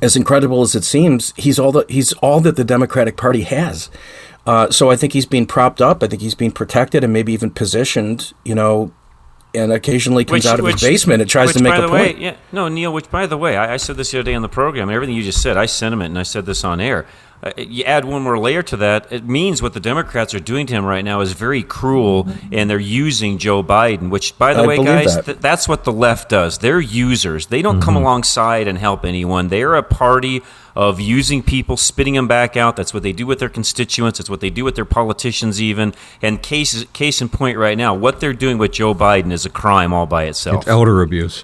[0.02, 3.90] As incredible as it seems, he's all that he's all that the Democratic Party has.
[4.46, 6.04] Uh, so I think he's being propped up.
[6.04, 8.92] I think he's being protected and maybe even positioned, you know,
[9.56, 11.88] and occasionally comes which, out of which, his basement and tries which, to make a
[11.88, 12.18] point.
[12.18, 12.92] Yeah, no, Neil.
[12.92, 15.16] Which, by the way, I, I, said this the other day on the program, everything
[15.16, 17.06] you just said, I sentiment, and I said this on air.
[17.44, 20.66] Uh, you add one more layer to that, it means what the Democrats are doing
[20.66, 24.10] to him right now is very cruel, and they're using Joe Biden.
[24.10, 25.26] Which, by the I way, guys, that.
[25.26, 26.60] th- that's what the left does.
[26.60, 27.48] They're users.
[27.48, 27.84] They don't mm-hmm.
[27.84, 29.50] come alongside and help anyone.
[29.50, 30.42] They are a party
[30.74, 32.78] of using people, spitting them back out.
[32.78, 34.22] That's what they do with their constituents.
[34.22, 35.94] It's what they do with their politicians, even.
[36.22, 39.50] And case case in point, right now, what they're doing with Joe Biden is a
[39.50, 40.64] crime all by itself.
[40.64, 41.44] It's elder abuse.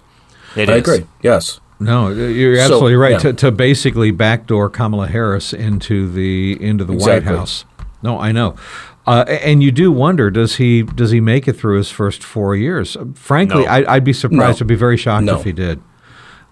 [0.56, 0.80] It I is.
[0.80, 1.08] agree.
[1.22, 1.60] Yes.
[1.80, 3.12] No, you're absolutely so, right.
[3.12, 3.18] Yeah.
[3.20, 7.32] To, to basically backdoor Kamala Harris into the into the exactly.
[7.32, 7.66] White House.
[8.02, 8.56] No, I know.
[9.08, 12.56] Uh, and you do wonder does he does he make it through his first four
[12.56, 12.98] years?
[13.16, 13.70] Frankly, no.
[13.70, 14.60] I, would be surprised.
[14.60, 14.66] No.
[14.66, 15.38] I'd be very shocked no.
[15.38, 15.82] if he did.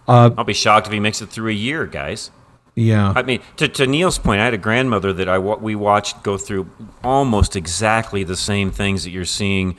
[0.08, 2.32] Uh, I'll be shocked if he makes it through a year, guys.
[2.74, 3.12] Yeah.
[3.16, 6.38] I mean, to, to Neil's point, I had a grandmother that I we watched go
[6.38, 6.70] through
[7.04, 9.76] almost exactly the same things that you're seeing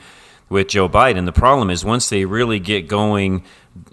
[0.49, 1.25] with Joe Biden.
[1.25, 3.43] The problem is once they really get going,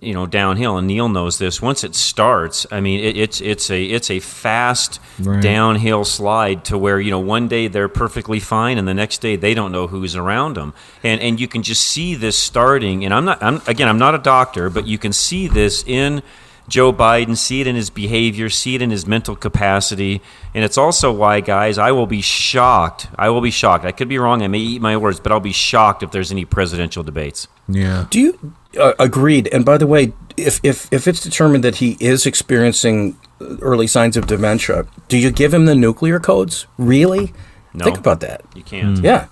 [0.01, 1.63] you know, downhill, and Neil knows this.
[1.63, 5.43] Once it starts, I mean, it, it's it's a it's a fast Right.
[5.43, 9.37] downhill slide to where you know one day they're perfectly fine, and the next day
[9.37, 13.05] they don't know who's around them, and and you can just see this starting.
[13.05, 16.23] And I'm not, I'm again, I'm not a doctor, but you can see this in.
[16.69, 20.21] Joe Biden, see it in his behavior, see it in his mental capacity.
[20.55, 23.09] And it's also why, guys, I will be shocked.
[23.17, 23.85] I will be shocked.
[23.85, 24.43] I could be wrong.
[24.43, 27.49] I may eat my words, but I'll be shocked if there's any presidential debates.
[27.69, 28.07] Yeah.
[28.11, 29.49] Do you uh, agreed?
[29.53, 33.19] And by the way, if if if it's determined that he is experiencing
[33.61, 36.67] early signs of dementia, do you give him the nuclear codes?
[36.79, 37.33] Really?
[37.75, 37.85] No.
[37.85, 38.43] Think about that.
[38.55, 38.99] You can't.
[38.99, 39.27] Yeah.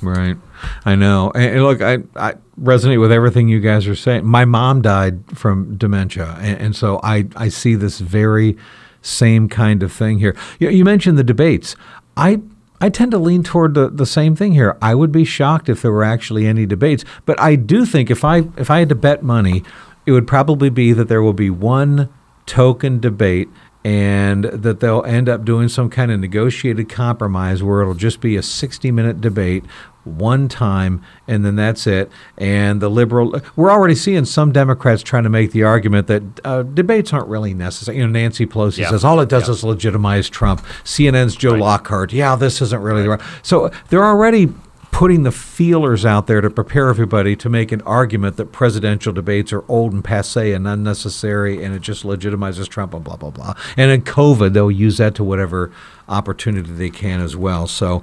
[0.00, 0.36] Right.
[0.84, 1.32] I know.
[1.34, 4.24] And, and look, I, I resonate with everything you guys are saying.
[4.24, 6.36] My mom died from dementia.
[6.40, 8.56] And, and so I, I see this very
[9.02, 10.36] same kind of thing here.
[10.58, 11.76] You, you mentioned the debates.
[12.16, 12.40] I
[12.80, 14.76] I tend to lean toward the, the same thing here.
[14.80, 18.24] I would be shocked if there were actually any debates, but I do think if
[18.24, 19.64] I if I had to bet money,
[20.06, 22.08] it would probably be that there will be one
[22.46, 23.48] token debate
[23.84, 28.36] and that they'll end up doing some kind of negotiated compromise where it'll just be
[28.36, 29.64] a 60 minute debate
[30.08, 35.22] one time and then that's it and the liberal we're already seeing some democrats trying
[35.24, 38.90] to make the argument that uh, debates aren't really necessary you know nancy pelosi Yeah.
[38.90, 39.52] says all it does Yeah.
[39.54, 44.52] is legitimize trump cnn's joe lockhart yeah this isn't really the right so they're already
[44.90, 49.52] putting the feelers out there to prepare everybody to make an argument that presidential debates
[49.52, 53.54] are old and passe and unnecessary and it just legitimizes Trump and blah, blah, blah.
[53.76, 55.70] And in COVID, they'll use that to whatever
[56.08, 57.66] opportunity they can as well.
[57.68, 58.02] So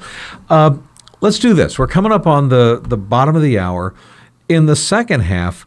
[0.50, 0.78] uh,
[1.26, 1.80] let's do this.
[1.80, 3.96] We're coming up on the, the bottom of the hour.
[4.48, 5.66] In the second half,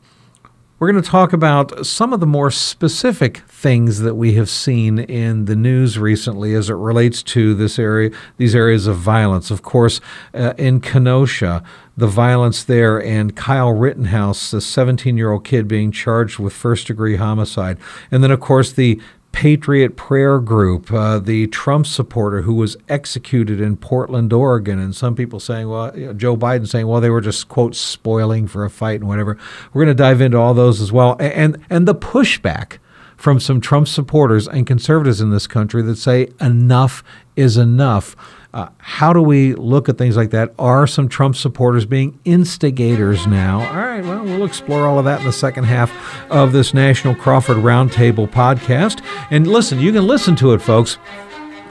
[0.79, 5.01] we're going to talk about some of the more specific things that we have seen
[5.01, 9.51] in the news recently as it relates to this area, these areas of violence.
[9.51, 10.01] Of course,
[10.33, 11.65] uh, in Kenosha,
[11.97, 17.79] the violence there, and Kyle Rittenhouse, the 17-year-old kid being charged with first-degree homicide,
[18.13, 19.01] and then of course the
[19.33, 25.15] Patriot Prayer Group, uh, the Trump supporter who was executed in Portland, Oregon, and some
[25.15, 28.65] people saying, well, you know, Joe Biden saying, well, they were just quote spoiling for
[28.65, 29.39] a fight and whatever.
[29.73, 32.79] We're going to dive into all those as well, and and the pushback
[33.17, 37.03] from some Trump supporters and conservatives in this country that say enough
[37.37, 38.17] is enough.
[38.55, 40.55] Uh, how do we look at things like that?
[40.59, 43.61] Are some Trump supporters being instigators now?
[43.61, 45.93] All right, well, we'll explore all of that in the second half
[46.31, 49.05] of this National Crawford Roundtable podcast.
[49.31, 50.99] And listen, you can listen to it, folks,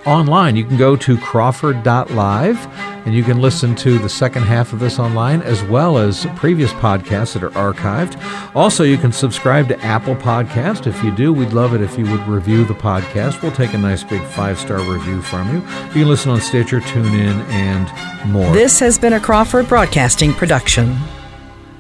[0.08, 0.56] online.
[0.56, 2.68] You can go to crawford.live
[3.06, 6.72] and you can listen to the second half of this online as well as previous
[6.74, 8.20] podcasts that are archived.
[8.56, 10.88] Also, you can subscribe to Apple Podcast.
[10.88, 13.42] If you do, we'd love it if you would review the podcast.
[13.42, 15.62] We'll take a nice big five star review from you.
[15.88, 18.52] You can listen on Stitcher, TuneIn, and more.
[18.54, 20.98] This has been a Crawford Broadcasting production.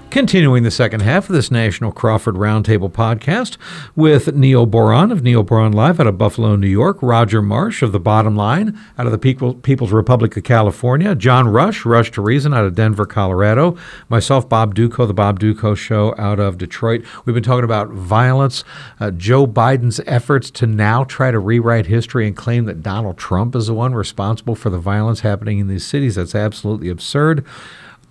[0.09, 3.57] Continuing the second half of this National Crawford Roundtable podcast
[3.95, 7.91] with Neil Boron of Neil Boron Live out of Buffalo, New York, Roger Marsh of
[7.91, 12.21] The Bottom Line out of the People, People's Republic of California, John Rush, Rush to
[12.21, 13.77] Reason out of Denver, Colorado,
[14.09, 17.03] myself, Bob Dutko, The Bob Dutko Show out of Detroit.
[17.25, 18.63] We've been talking about violence,
[18.99, 23.55] uh, Joe Biden's efforts to now try to rewrite history and claim that Donald Trump
[23.55, 26.15] is the one responsible for the violence happening in these cities.
[26.15, 27.45] That's absolutely absurd.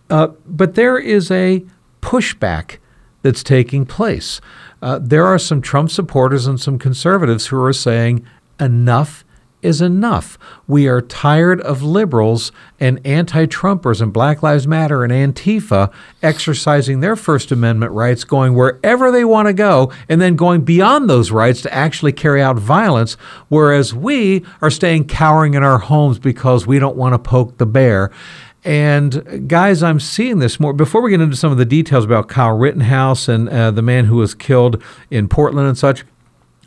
[0.09, 1.65] Uh, but there is a
[2.07, 2.79] pushback
[3.23, 4.41] that's taking place.
[4.81, 8.25] Uh, there are some Trump supporters and some conservatives who are saying
[8.61, 9.25] enough
[9.61, 10.39] is enough.
[10.69, 15.93] We are tired of liberals and anti Trumpers and Black Lives Matter and Antifa
[16.23, 21.11] exercising their First Amendment rights, going wherever they want to go, and then going beyond
[21.11, 23.15] those rights to actually carry out violence,
[23.49, 27.67] whereas we are staying cowering in our homes because we don't want to poke the
[27.67, 28.13] bear.
[28.67, 30.73] And guys, I'm seeing this more.
[30.73, 34.07] Before we get into some of the details about Kyle Rittenhouse and uh, the man
[34.07, 36.05] who was killed in Portland and such,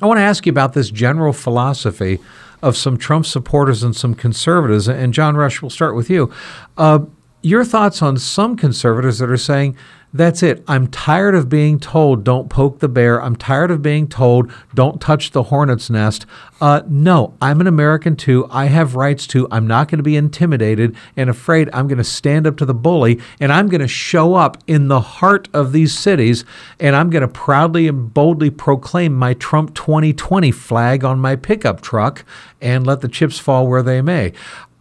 [0.02, 2.20] I want to ask you about this general philosophy
[2.62, 4.88] of some Trump supporters and some conservatives.
[4.88, 6.32] And John Rush, we'll start with you.
[6.78, 7.00] Uh,
[7.42, 9.76] your thoughts on some conservatives that are saying,
[10.12, 10.64] that's it.
[10.68, 13.22] I'm tired of being told don't poke the bear.
[13.22, 16.26] I'm tired of being told don't touch the hornet's nest.
[16.60, 18.48] Uh, no, I'm an American too.
[18.50, 19.48] I have rights too.
[19.52, 21.70] I'm not going to be intimidated and afraid.
[21.74, 24.88] I'm going to stand up to the bully and I'm going to show up in
[24.88, 26.44] the heart of these cities
[26.80, 31.82] and I'm going to proudly and boldly proclaim my Trump 2020 flag on my pickup
[31.82, 32.26] truck
[32.62, 34.34] and let the chips fall where they may.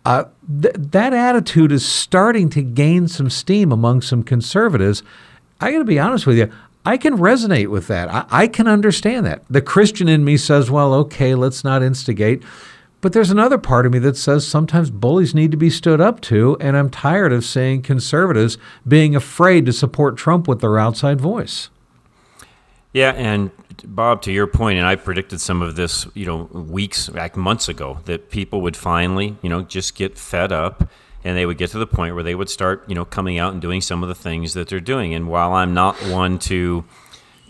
[0.08, 0.24] Uh,
[0.62, 5.02] th- that attitude is starting to gain some steam among some conservatives.
[5.60, 6.50] I got to be honest with you.
[6.86, 8.08] I can resonate with that.
[8.08, 9.42] I, I can understand that.
[9.50, 12.42] The Christian in me says, well, okay, let's not instigate.
[13.02, 16.22] But there's another part of me that says sometimes bullies need to be stood up
[16.22, 18.56] to, and I'm tired of seeing conservatives
[18.88, 21.68] being afraid to support Trump with their outside voice.
[22.92, 23.50] Yeah, and
[23.84, 27.68] Bob, to your point, and I predicted some of this, you know, weeks back, months
[27.68, 30.88] ago, that people would finally, you know, just get fed up,
[31.22, 33.52] and they would get to the point where they would start, you know, coming out
[33.52, 35.14] and doing some of the things that they're doing.
[35.14, 36.84] And while I'm not one to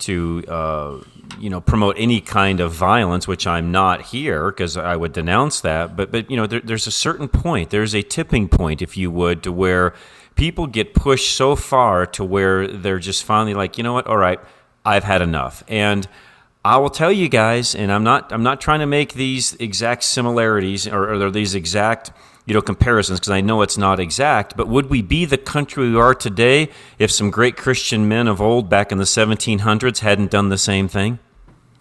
[0.00, 1.00] to uh,
[1.38, 5.60] you know promote any kind of violence, which I'm not here because I would denounce
[5.60, 5.96] that.
[5.96, 9.10] But but you know there, there's a certain point, there's a tipping point, if you
[9.10, 9.94] would, to where
[10.34, 14.16] people get pushed so far to where they're just finally like, you know what, all
[14.16, 14.38] right,
[14.84, 16.08] I've had enough, and
[16.64, 20.04] I will tell you guys, and I'm not I'm not trying to make these exact
[20.04, 22.10] similarities or, or these exact
[22.46, 24.56] you know comparisons because I know it's not exact.
[24.56, 28.40] But would we be the country we are today if some great Christian men of
[28.40, 31.18] old back in the 1700s hadn't done the same thing?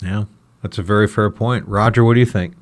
[0.02, 0.26] Yeah,
[0.62, 1.68] that's a very fair point.
[1.68, 2.54] Roger, what do you think?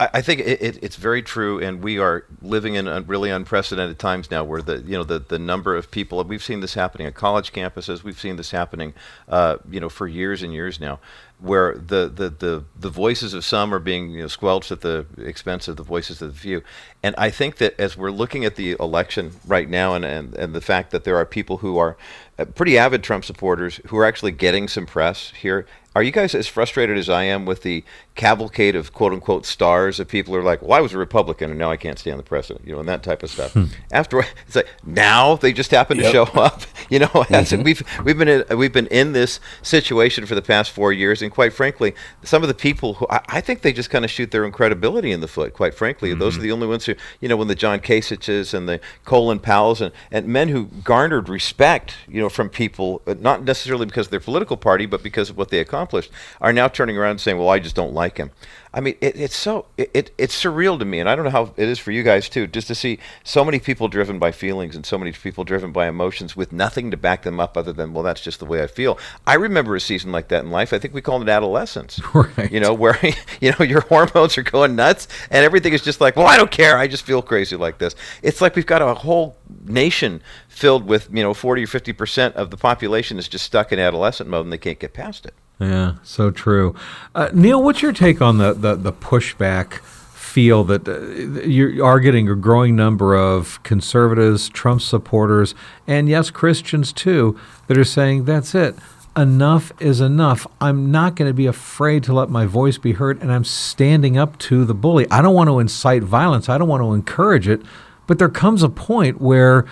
[0.00, 4.30] I think it, it, it's very true, and we are living in really unprecedented times
[4.30, 7.14] now, where the you know the, the number of people we've seen this happening at
[7.14, 8.94] college campuses, we've seen this happening,
[9.28, 11.00] uh, you know, for years and years now,
[11.38, 15.04] where the, the, the, the voices of some are being you know, squelched at the
[15.18, 16.62] expense of the voices of the few,
[17.02, 20.54] and I think that as we're looking at the election right now, and and, and
[20.54, 21.98] the fact that there are people who are
[22.38, 26.36] uh, pretty avid Trump supporters who are actually getting some press here, are you guys
[26.36, 27.82] as frustrated as I am with the
[28.14, 31.50] cavalcade of quote unquote stars of people who are like, well, I was a Republican
[31.50, 33.54] and now I can't stand the president, you know, and that type of stuff.
[33.54, 33.64] Hmm.
[33.90, 36.06] After it's like now they just happen yep.
[36.06, 37.06] to show up, you know.
[37.08, 37.62] Mm-hmm.
[37.64, 41.32] we've we've been in, we've been in this situation for the past four years, and
[41.32, 44.30] quite frankly, some of the people who I, I think they just kind of shoot
[44.30, 45.54] their own credibility in the foot.
[45.54, 46.20] Quite frankly, mm-hmm.
[46.20, 49.40] those are the only ones who, you know, when the John Kasichs and the Colin
[49.40, 54.06] Powells and, and men who garnered respect, you know, from people, uh, not necessarily because
[54.06, 57.12] of their political party, but because of what they accomplished accomplished are now turning around
[57.12, 58.30] and saying, "Well, I just don't like him."
[58.72, 61.30] I mean, it, it's so it, it, it's surreal to me, and I don't know
[61.30, 64.30] how it is for you guys too, just to see so many people driven by
[64.30, 67.72] feelings and so many people driven by emotions with nothing to back them up other
[67.72, 70.50] than, "Well, that's just the way I feel." I remember a season like that in
[70.50, 70.72] life.
[70.72, 72.00] I think we called it adolescence.
[72.20, 72.52] Right.
[72.52, 72.98] You know, where
[73.40, 76.50] you know your hormones are going nuts and everything is just like, "Well, I don't
[76.50, 76.76] care.
[76.76, 81.08] I just feel crazy like this." It's like we've got a whole nation filled with
[81.12, 84.44] you know 40 or 50 percent of the population is just stuck in adolescent mode
[84.44, 85.34] and they can't get past it.
[85.60, 86.74] Yeah, so true.
[87.14, 89.82] Uh, Neil, what's your take on the, the, the pushback
[90.30, 91.00] feel that uh,
[91.46, 95.54] you are getting a growing number of conservatives, Trump supporters,
[95.86, 98.76] and yes, Christians too, that are saying, that's it.
[99.16, 100.46] Enough is enough.
[100.60, 104.16] I'm not going to be afraid to let my voice be heard, and I'm standing
[104.16, 105.06] up to the bully.
[105.10, 106.48] I don't want to incite violence.
[106.48, 107.60] I don't want to encourage it,
[108.06, 109.66] but there comes a point where,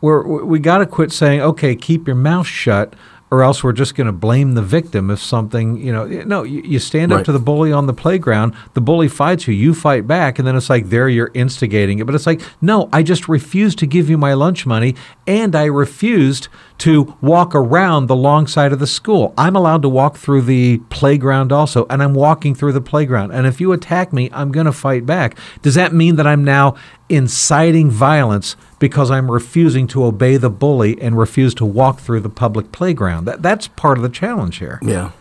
[0.00, 2.94] where we got to quit saying, okay, keep your mouth shut
[3.32, 6.60] or else we're just going to blame the victim if something, you know, no, you,
[6.60, 7.20] you stand right.
[7.20, 10.46] up to the bully on the playground, the bully fights you, you fight back, and
[10.46, 12.04] then it's like there you're instigating it.
[12.04, 14.94] But it's like, no, I just refused to give you my lunch money,
[15.26, 16.48] and I refused
[16.82, 19.32] to walk around the long side of the school.
[19.38, 23.30] I'm allowed to walk through the playground also, and I'm walking through the playground.
[23.30, 25.36] And if you attack me, I'm going to fight back.
[25.62, 26.74] Does that mean that I'm now
[27.08, 32.30] inciting violence because I'm refusing to obey the bully and refuse to walk through the
[32.30, 33.26] public playground.
[33.26, 34.80] That that's part of the challenge here.
[34.82, 35.12] Yeah.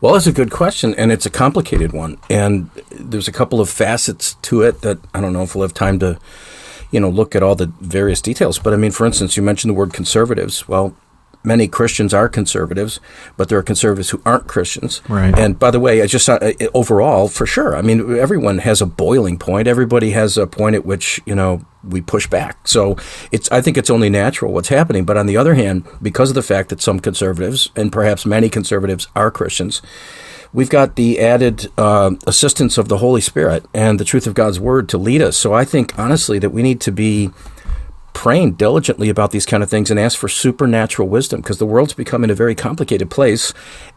[0.00, 2.18] Well, it's a good question, and it's a complicated one.
[2.28, 5.74] And there's a couple of facets to it that I don't know if we'll have
[5.74, 6.18] time to,
[6.90, 8.58] you know, look at all the various details.
[8.58, 10.68] But I mean, for instance, you mentioned the word conservatives.
[10.68, 10.96] Well,
[11.46, 13.00] many Christians are conservatives,
[13.36, 15.00] but there are conservatives who aren't Christians.
[15.08, 15.36] Right.
[15.38, 17.76] And by the way, I just uh, overall, for sure.
[17.76, 19.68] I mean, everyone has a boiling point.
[19.68, 22.66] Everybody has a point at which you know we push back.
[22.66, 22.96] So
[23.30, 25.04] it's I think it's only natural what's happening.
[25.04, 28.48] But on the other hand, because of the fact that some conservatives and perhaps many
[28.48, 29.80] conservatives are Christians.
[30.56, 34.58] We've got the added uh, assistance of the Holy Spirit and the truth of God's
[34.58, 35.36] Word to lead us.
[35.36, 37.28] So I think, honestly, that we need to be
[38.14, 41.92] praying diligently about these kind of things and ask for supernatural wisdom because the world's
[41.92, 43.52] becoming a very complicated place.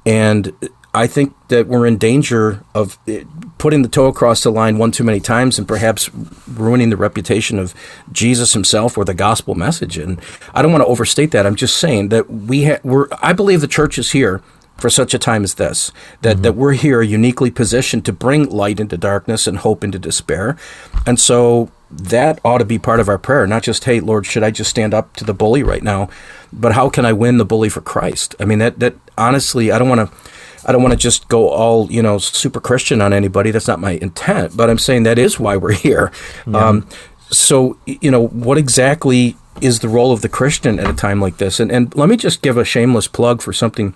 [0.06, 0.52] And
[0.94, 3.24] I think that we're in danger of eh,
[3.58, 6.14] putting the toe across the line one too many times and perhaps
[6.46, 7.74] ruining the reputation of
[8.12, 9.98] Jesus himself or the gospel message.
[9.98, 10.20] And
[10.54, 11.46] I don't want to overstate that.
[11.46, 14.42] I'm just saying that we ha- we're, I believe the church is here
[14.80, 15.92] for such a time as this.
[16.22, 16.42] That mm-hmm.
[16.44, 20.58] that we're here uniquely positioned to bring light into darkness and hope into despair.
[21.06, 24.44] And so that ought to be part of our prayer, not just, hey, Lord, should
[24.44, 26.10] I just stand up to the bully right now?
[26.54, 28.36] But how can I win the bully for Christ?
[28.40, 30.18] I mean, that, that honestly, I don't want to.
[30.66, 33.50] I don't want to just go all you know super Christian on anybody.
[33.50, 34.58] That's not my intent.
[34.58, 36.12] But I'm saying that is why we're here.
[36.46, 36.68] Yeah.
[36.68, 36.88] Um,
[37.32, 41.38] so you know what exactly is the role of the Christian at a time like
[41.38, 41.60] this?
[41.60, 43.96] And, and let me just give a shameless plug for something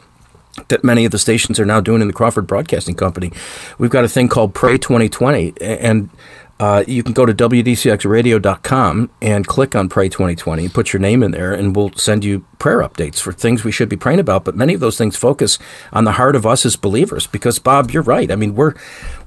[0.67, 3.31] that many of the stations are now doing in the Crawford Broadcasting Company.
[3.77, 6.09] We've got a thing called Pray 2020, and
[6.59, 11.31] uh, you can go to WDCXradio.com and click on Pray 2020, put your name in
[11.31, 14.45] there, and we'll send you prayer updates for things we should be praying about.
[14.45, 15.57] But many of those things focus
[15.91, 17.25] on the heart of us as believers.
[17.27, 18.31] Because Bob, you're right.
[18.31, 18.75] I mean, we're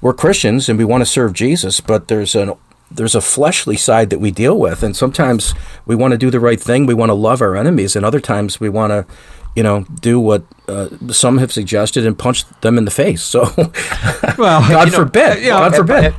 [0.01, 2.53] we're Christians and we want to serve Jesus, but there's an
[2.91, 5.55] there's a fleshly side that we deal with, and sometimes
[5.85, 6.87] we want to do the right thing.
[6.87, 9.07] We want to love our enemies, and other times we want to
[9.57, 13.23] you know, do what uh, some have suggested and punch them in the face.
[13.23, 13.51] So,
[14.39, 15.43] well, God forbid.
[15.43, 16.15] Know, God forbid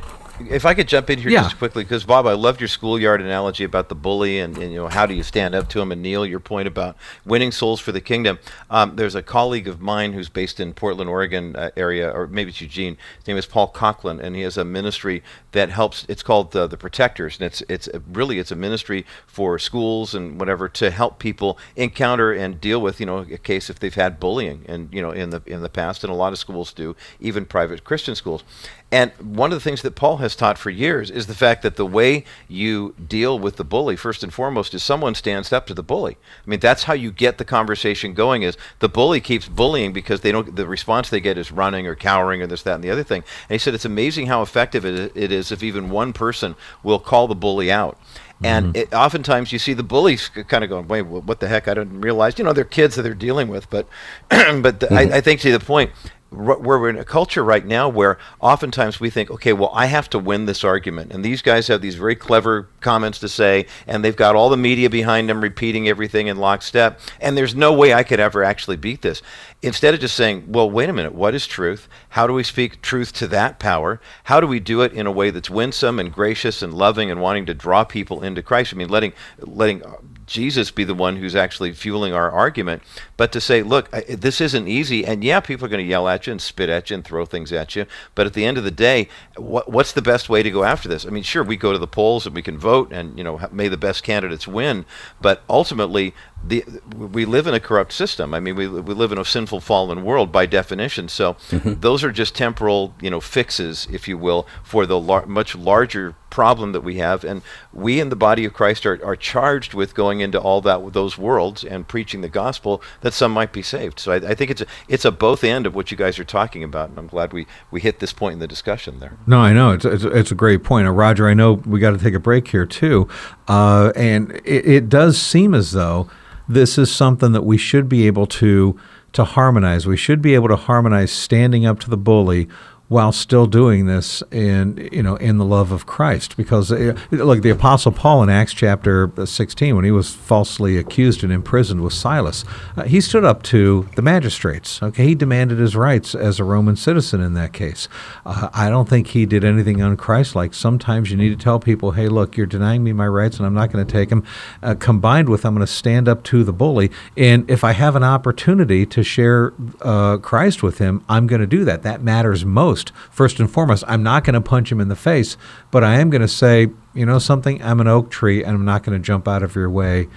[0.50, 1.42] if I could jump in here yeah.
[1.42, 4.78] just quickly, because Bob, I loved your schoolyard analogy about the bully and, and, you
[4.78, 7.80] know how do you stand up to him, and Neil, your point about winning souls
[7.80, 8.38] for the kingdom.
[8.70, 12.50] Um, there's a colleague of mine who's based in Portland, Oregon uh, area, or maybe
[12.50, 12.96] it's Eugene.
[13.18, 15.22] His name is Paul Conklin, and he has a ministry
[15.52, 16.06] that helps.
[16.08, 20.38] It's called uh, the Protectors, and it's it's really it's a ministry for schools and
[20.38, 24.18] whatever to help people encounter and deal with you know a case if they've had
[24.20, 26.96] bullying and you know in the in the past, and a lot of schools do,
[27.20, 28.44] even private Christian schools.
[28.90, 31.76] And one of the things that Paul has taught for years is the fact that
[31.76, 35.74] the way you deal with the bully, first and foremost, is someone stands up to
[35.74, 36.16] the bully.
[36.46, 38.42] I mean, that's how you get the conversation going.
[38.42, 40.56] Is the bully keeps bullying because they don't.
[40.56, 43.24] The response they get is running or cowering or this, that, and the other thing.
[43.48, 47.28] And he said it's amazing how effective it is if even one person will call
[47.28, 47.98] the bully out.
[48.42, 48.76] And mm-hmm.
[48.76, 51.66] it, oftentimes you see the bullies kind of going, "Wait, what the heck?
[51.66, 53.88] I didn't realize." You know, they're kids that they're dealing with, but
[54.28, 55.12] but the, mm-hmm.
[55.12, 55.90] I, I think to the point,
[56.30, 60.18] we're in a culture right now where oftentimes we think, okay, well, I have to
[60.18, 61.10] win this argument.
[61.10, 64.56] And these guys have these very clever comments to say, and they've got all the
[64.56, 67.00] media behind them repeating everything in lockstep.
[67.20, 69.22] And there's no way I could ever actually beat this.
[69.62, 71.88] Instead of just saying, well, wait a minute, what is truth?
[72.10, 73.98] How do we speak truth to that power?
[74.24, 77.22] How do we do it in a way that's winsome and gracious and loving and
[77.22, 78.74] wanting to draw people into Christ?
[78.74, 79.82] I mean, letting, letting
[80.28, 82.82] Jesus be the one who's actually fueling our argument,
[83.16, 86.26] but to say, look, this isn't easy, and yeah, people are going to yell at
[86.26, 88.64] you and spit at you and throw things at you, but at the end of
[88.64, 91.06] the day, what, what's the best way to go after this?
[91.06, 93.40] I mean, sure, we go to the polls and we can vote, and you know,
[93.50, 94.84] may the best candidates win,
[95.20, 96.14] but ultimately,
[96.44, 96.64] the,
[96.96, 98.32] we live in a corrupt system.
[98.32, 101.08] I mean, we, we live in a sinful, fallen world by definition.
[101.08, 101.80] So mm-hmm.
[101.80, 106.14] those are just temporal, you know, fixes, if you will, for the lar- much larger
[106.30, 107.24] problem that we have.
[107.24, 110.92] And we in the body of Christ are, are charged with going into all that
[110.92, 113.98] those worlds and preaching the gospel that some might be saved.
[113.98, 116.24] So I, I think it's a, it's a both end of what you guys are
[116.24, 119.16] talking about, and I'm glad we, we hit this point in the discussion there.
[119.26, 120.88] No, I know it's it's, it's a great point.
[120.88, 123.08] Roger, I know we got to take a break here too,
[123.48, 126.10] uh, and it, it does seem as though
[126.48, 128.78] this is something that we should be able to
[129.12, 129.86] to harmonize.
[129.86, 132.48] We should be able to harmonize standing up to the bully
[132.88, 136.36] while still doing this in you know in the love of Christ.
[136.36, 141.22] Because uh, look the apostle Paul in Acts chapter 16 when he was falsely accused
[141.22, 142.44] and imprisoned with Silas
[142.76, 144.82] uh, he stood up to the magistrates.
[144.82, 147.88] Okay he demanded his rights as a Roman citizen in that case.
[148.24, 150.54] Uh, I don't think he did anything unchristlike.
[150.54, 153.54] Sometimes you need to tell people hey look you're denying me my rights and I'm
[153.54, 154.24] not going to take them
[154.62, 157.96] uh, combined with I'm going to stand up to the bully and if I have
[157.96, 161.82] an opportunity to share uh, Christ with him I'm going to do that.
[161.82, 162.92] That matters most most.
[163.10, 165.36] First and foremost, I'm not going to punch him in the face,
[165.70, 168.64] but I am going to say, you know something, I'm an oak tree and I'm
[168.64, 170.08] not going to jump out of your way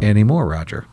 [0.00, 0.86] anymore, Roger.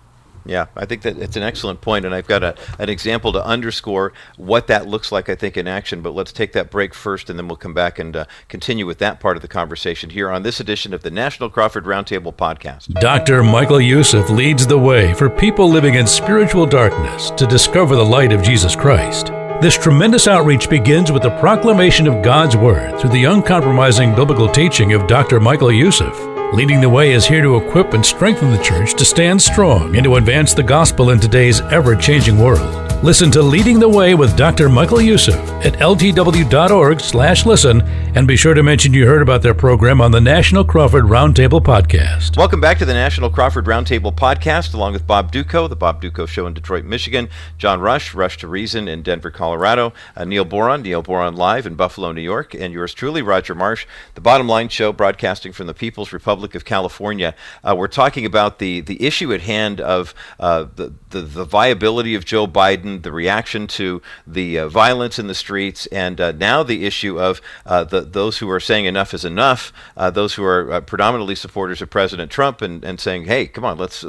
[0.45, 3.45] Yeah, I think that it's an excellent point, and I've got a, an example to
[3.45, 6.01] underscore what that looks like, I think, in action.
[6.01, 8.97] But let's take that break first, and then we'll come back and uh, continue with
[8.97, 12.91] that part of the conversation here on this edition of the National Crawford Roundtable Podcast.
[12.99, 13.43] Dr.
[13.43, 18.31] Michael Youssef leads the way for people living in spiritual darkness to discover the light
[18.31, 19.31] of Jesus Christ.
[19.61, 24.93] This tremendous outreach begins with the proclamation of God's Word through the uncompromising biblical teaching
[24.93, 25.41] of Dr.
[25.41, 26.28] Michael Youssef.
[26.51, 30.03] Leading the Way is here to equip and strengthen the church to stand strong and
[30.03, 32.89] to advance the gospel in today's ever changing world.
[33.03, 34.67] Listen to Leading the Way with Dr.
[34.67, 39.53] Michael Youssef at ltw.org slash listen and be sure to mention you heard about their
[39.53, 42.35] program on the National Crawford Roundtable Podcast.
[42.35, 46.27] Welcome back to the National Crawford Roundtable Podcast along with Bob Dutko, the Bob Dutko
[46.27, 50.81] Show in Detroit, Michigan, John Rush, Rush to Reason in Denver, Colorado, uh, Neil Boron,
[50.81, 53.85] Neil Boron Live in Buffalo, New York, and yours truly, Roger Marsh,
[54.15, 57.35] the Bottom Line Show broadcasting from the People's Republic of California.
[57.63, 62.15] Uh, we're talking about the, the issue at hand of uh, the, the, the viability
[62.15, 66.63] of Joe Biden the reaction to the uh, violence in the streets, and uh, now
[66.63, 70.81] the issue of uh, the, those who are saying enough is enough, those who are
[70.81, 74.01] predominantly supporters of President Trump, and, and saying, hey, come on, let's,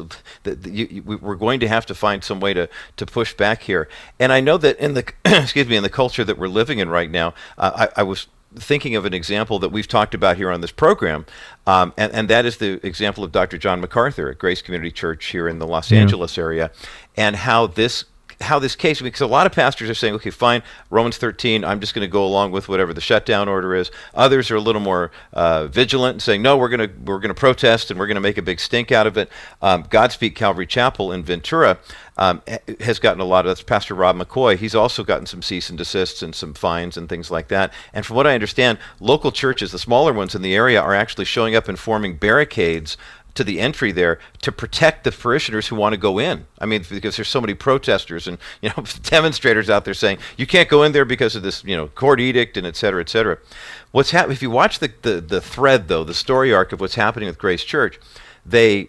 [0.42, 3.88] the, you, we're going to have to find some way to, to push back here.
[4.18, 6.88] And I know that in the, excuse me, in the culture that we're living in
[6.88, 8.26] right now, I, I was
[8.56, 11.26] thinking of an example that we've talked about here on this program,
[11.66, 13.58] um, and, and that is the example of Dr.
[13.58, 16.00] John MacArthur at Grace Community Church here in the Los yeah.
[16.00, 16.70] Angeles area,
[17.16, 18.04] and how this
[18.40, 21.80] how this case because a lot of pastors are saying, okay, fine, Romans 13, I'm
[21.80, 23.90] just going to go along with whatever the shutdown order is.
[24.14, 27.28] Others are a little more uh, vigilant and saying, no, we're going to we're going
[27.28, 29.28] to protest and we're going to make a big stink out of it.
[29.60, 31.78] Um, Godspeak Calvary Chapel in Ventura
[32.20, 32.42] um,
[32.80, 34.56] has gotten a lot of that's Pastor Rob McCoy.
[34.56, 37.72] He's also gotten some cease and desists and some fines and things like that.
[37.94, 41.24] And from what I understand, local churches, the smaller ones in the area, are actually
[41.24, 42.98] showing up and forming barricades
[43.34, 46.46] to the entry there to protect the parishioners who want to go in.
[46.58, 50.46] I mean, because there's so many protesters and you know demonstrators out there saying you
[50.46, 53.08] can't go in there because of this you know court edict and et cetera, et
[53.08, 53.38] cetera.
[53.92, 54.34] What's happening?
[54.34, 57.38] If you watch the, the the thread though, the story arc of what's happening with
[57.38, 57.98] Grace Church,
[58.44, 58.88] they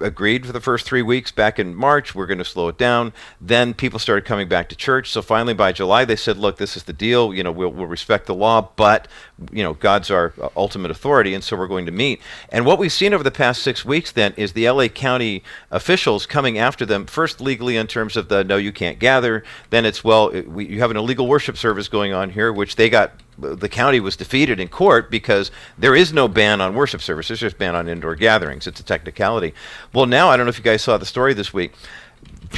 [0.00, 2.14] agreed for the first three weeks back in March.
[2.14, 3.12] We're going to slow it down.
[3.40, 5.10] Then people started coming back to church.
[5.10, 7.34] So finally, by July, they said, "Look, this is the deal.
[7.34, 9.08] You know, we'll, we'll respect the law, but
[9.52, 12.78] you know, God's our uh, ultimate authority, and so we're going to meet." And what
[12.78, 16.86] we've seen over the past six weeks then is the LA County officials coming after
[16.86, 19.44] them first legally in terms of the no, you can't gather.
[19.70, 22.90] Then it's well, we, you have an illegal worship service going on here, which they
[22.90, 27.40] got the county was defeated in court because there is no ban on worship services,
[27.40, 28.66] there's just ban on indoor gatherings.
[28.66, 29.54] It's a technicality.
[29.92, 31.72] Well, now I don't know if you guys saw the story this week.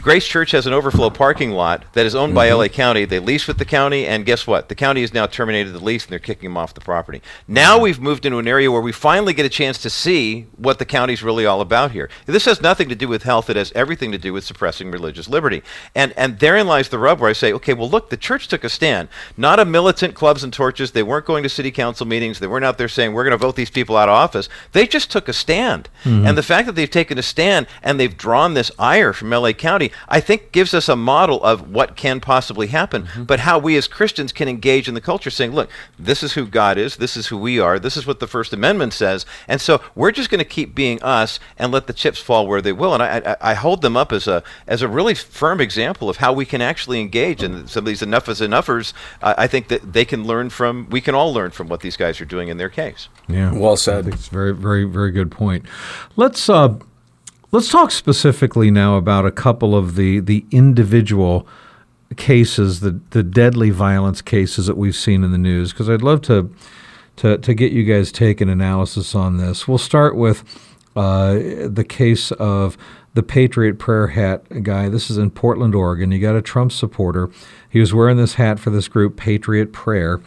[0.00, 2.36] Grace Church has an overflow parking lot that is owned mm-hmm.
[2.36, 3.04] by LA County.
[3.04, 4.68] They lease with the county, and guess what?
[4.68, 7.22] The county has now terminated the lease and they're kicking them off the property.
[7.46, 10.78] Now we've moved into an area where we finally get a chance to see what
[10.78, 12.08] the county's really all about here.
[12.26, 15.28] This has nothing to do with health, it has everything to do with suppressing religious
[15.28, 15.62] liberty.
[15.94, 18.64] And and therein lies the rub where I say, okay, well look, the church took
[18.64, 19.08] a stand.
[19.36, 20.92] Not a militant clubs and torches.
[20.92, 22.38] They weren't going to city council meetings.
[22.38, 24.48] They weren't out there saying we're going to vote these people out of office.
[24.72, 25.88] They just took a stand.
[26.04, 26.26] Mm-hmm.
[26.26, 29.52] And the fact that they've taken a stand and they've drawn this ire from LA
[29.52, 33.24] County, I think gives us a model of what can possibly happen, mm-hmm.
[33.24, 36.46] but how we as Christians can engage in the culture, saying, look, this is who
[36.46, 39.60] God is, this is who we are, this is what the First Amendment says, and
[39.60, 42.72] so we're just going to keep being us and let the chips fall where they
[42.72, 42.94] will.
[42.94, 46.18] And I, I, I, hold them up as a as a really firm example of
[46.18, 47.42] how we can actually engage.
[47.42, 50.88] And some of these enough is enoughers, uh, I think that they can learn from.
[50.90, 53.08] We can all learn from what these guys are doing in their case.
[53.28, 54.06] Yeah, well said.
[54.08, 55.64] It's very, very, very good point.
[56.16, 56.48] Let's.
[56.48, 56.78] Uh,
[57.54, 61.46] Let's talk specifically now about a couple of the, the individual
[62.16, 66.22] cases, the, the deadly violence cases that we've seen in the news, because I'd love
[66.22, 66.50] to,
[67.16, 69.68] to, to get you guys take an analysis on this.
[69.68, 70.44] We'll start with
[70.96, 71.34] uh,
[71.66, 72.78] the case of
[73.12, 74.88] the Patriot Prayer Hat guy.
[74.88, 76.10] This is in Portland, Oregon.
[76.10, 77.30] You got a Trump supporter.
[77.68, 80.22] He was wearing this hat for this group, Patriot Prayer,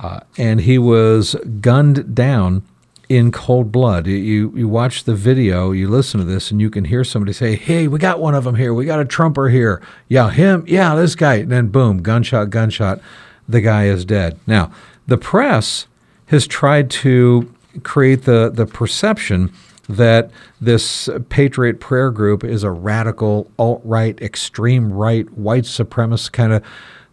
[0.00, 2.64] uh, and he was gunned down
[3.08, 4.06] in cold blood.
[4.06, 7.56] You you watch the video, you listen to this, and you can hear somebody say,
[7.56, 8.74] "Hey, we got one of them here.
[8.74, 9.80] We got a Trumper here.
[10.08, 10.64] Yeah, him.
[10.66, 13.00] Yeah, this guy." And then boom, gunshot, gunshot.
[13.48, 14.38] The guy is dead.
[14.46, 14.70] Now,
[15.06, 15.86] the press
[16.26, 17.52] has tried to
[17.82, 19.52] create the the perception
[19.88, 20.30] that
[20.60, 26.62] this Patriot Prayer Group is a radical, alt right, extreme right, white supremacist kind of.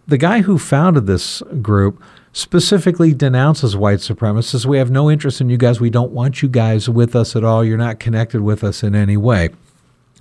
[0.08, 2.04] The guy who founded this group
[2.36, 4.66] specifically denounces white supremacists.
[4.66, 5.80] We have no interest in you guys.
[5.80, 7.64] We don't want you guys with us at all.
[7.64, 9.50] You're not connected with us in any way.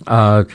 [0.07, 0.45] Uh,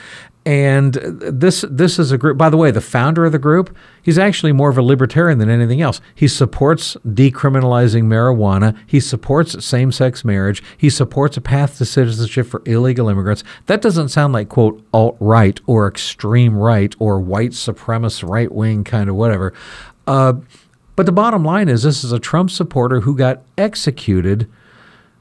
[0.46, 2.38] and this this is a group.
[2.38, 5.50] By the way, the founder of the group, he's actually more of a libertarian than
[5.50, 6.00] anything else.
[6.14, 8.74] He supports decriminalizing marijuana.
[8.86, 10.62] He supports same-sex marriage.
[10.78, 13.44] He supports a path to citizenship for illegal immigrants.
[13.66, 18.82] That doesn't sound like quote alt right or extreme right or white supremacist right wing
[18.82, 19.52] kind of whatever.
[20.06, 20.34] Uh,
[21.01, 24.46] but the bottom line is this is a Trump supporter who got executed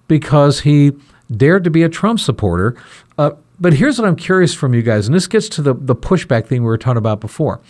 [0.10, 0.92] because he
[1.34, 2.76] dared to be a Trump supporter.
[3.18, 5.96] Uh, but here's what I'm curious from you guys, and this gets to the, the
[5.96, 7.62] pushback thing we were talking about before.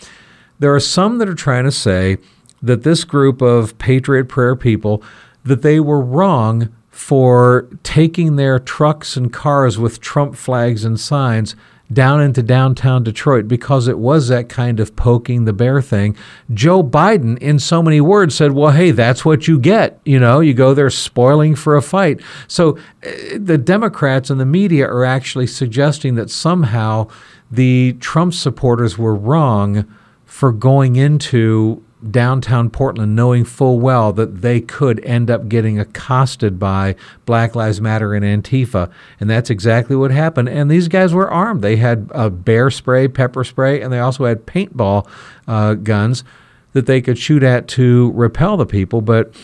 [0.58, 2.16] There are some that are trying to say
[2.60, 5.04] that this group of Patriot Prayer people
[5.44, 11.54] that they were wrong for taking their trucks and cars with Trump flags and signs
[11.92, 16.16] down into downtown Detroit because it was that kind of poking the bear thing.
[16.52, 20.00] Joe Biden, in so many words, said, Well, hey, that's what you get.
[20.04, 22.20] You know, you go there spoiling for a fight.
[22.46, 27.08] So uh, the Democrats and the media are actually suggesting that somehow
[27.50, 29.84] the Trump supporters were wrong
[30.24, 36.58] for going into downtown Portland knowing full well that they could end up getting accosted
[36.58, 36.96] by
[37.26, 38.90] Black Lives Matter and Antifa.
[39.18, 40.48] And that's exactly what happened.
[40.48, 41.62] And these guys were armed.
[41.62, 45.06] They had a bear spray, pepper spray, and they also had paintball
[45.46, 46.24] uh, guns
[46.72, 49.00] that they could shoot at to repel the people.
[49.00, 49.34] But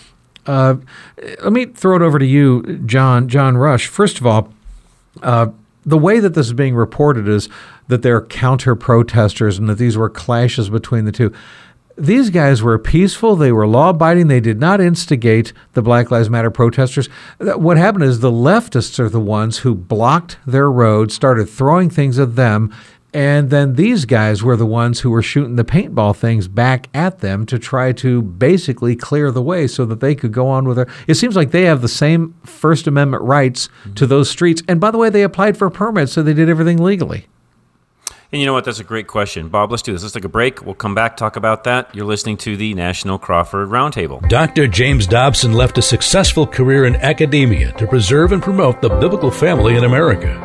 [0.47, 0.77] uh,
[1.43, 3.87] let me throw it over to you, John, John Rush.
[3.87, 4.53] First of all,
[5.23, 5.49] uh,
[5.85, 7.49] the way that this is being reported is
[7.89, 11.33] that they're counter protesters and that these were clashes between the two
[11.97, 13.37] these guys were peaceful.
[13.37, 14.29] They were law abiding.
[14.29, 17.09] They did not instigate the Black Lives Matter protesters.
[17.41, 21.89] Uh, what happened is the leftists are the ones who blocked their road, started throwing
[21.89, 22.73] things at them.
[23.15, 27.21] And then these guys were the ones who were shooting the paintball things back at
[27.21, 30.77] them to try to basically clear the way so that they could go on with
[30.77, 30.87] their.
[31.07, 34.63] It seems like they have the same First Amendment rights to those streets.
[34.69, 37.27] And by the way, they applied for permits, so they did everything legally.
[38.33, 38.65] And you know what?
[38.65, 39.49] That's a great question.
[39.49, 40.03] Bob, let's do this.
[40.03, 40.65] Let's take a break.
[40.65, 41.95] We'll come back, talk about that.
[41.95, 44.29] You're listening to the National Crawford Roundtable.
[44.29, 44.67] Dr.
[44.67, 49.77] James Dobson left a successful career in academia to preserve and promote the biblical family
[49.77, 50.43] in America.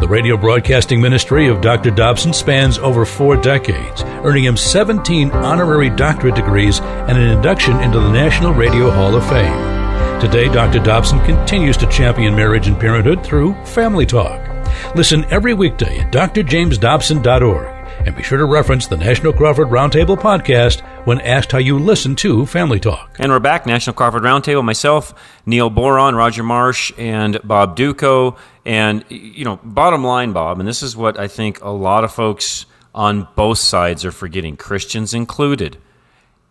[0.00, 1.90] The radio broadcasting ministry of Dr.
[1.90, 8.00] Dobson spans over four decades, earning him 17 honorary doctorate degrees and an induction into
[8.00, 9.74] the National Radio Hall of Fame.
[10.20, 10.78] Today, Dr.
[10.78, 14.53] Dobson continues to champion marriage and parenthood through Family Talk.
[14.94, 20.80] Listen every weekday at drjamesdobson.org and be sure to reference the National Crawford Roundtable podcast
[21.06, 23.16] when asked how you listen to Family Talk.
[23.18, 24.64] And we're back, National Crawford Roundtable.
[24.64, 25.14] Myself,
[25.46, 28.36] Neil Boron, Roger Marsh, and Bob Dutko.
[28.64, 32.12] And, you know, bottom line, Bob, and this is what I think a lot of
[32.12, 35.78] folks on both sides are forgetting, Christians included.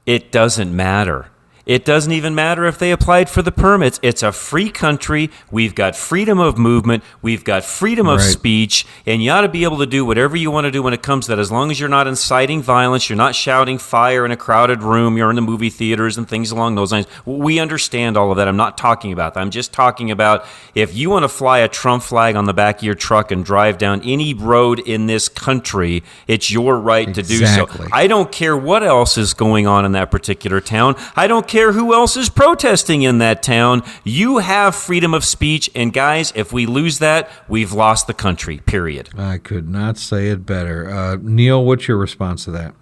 [0.06, 1.30] It doesn't matter.
[1.66, 3.98] It doesn't even matter if they applied for the permits.
[4.04, 5.30] It's a free country.
[5.50, 7.04] We've got freedom of movement.
[7.22, 8.26] We've got freedom of Right.
[8.26, 8.86] speech.
[9.06, 11.02] And you ought to be able to do whatever you want to do when it
[11.02, 14.32] comes to that, as long as you're not inciting violence, you're not shouting fire in
[14.32, 17.06] a crowded room, you're in the movie theaters and things along those lines.
[17.26, 18.48] We understand all of that.
[18.50, 19.40] I'm not talking about that.
[19.40, 20.46] I'm just talking about
[20.76, 23.46] if you want to fly a Trump flag on the back of your truck and
[23.46, 27.70] drive down any road in this country, it's your right to do so.
[27.94, 30.96] I don't care what else is going on in that particular town.
[31.16, 33.84] I don't care who else is protesting in that town.
[34.04, 35.70] You have freedom of speech.
[35.76, 39.10] And guys, if we lose that, we've lost the country, period.
[39.16, 40.90] I could not say it better.
[40.90, 42.74] Uh, Neil, what's your response to that?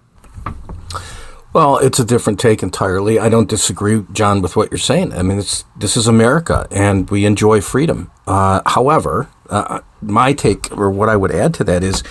[1.52, 3.18] Well, it's a different take entirely.
[3.18, 5.12] I don't disagree, John, with what you're saying.
[5.12, 8.10] I mean, it's, this is America, and we enjoy freedom.
[8.26, 12.02] Uh, however, uh, my take, or what I would add to that is,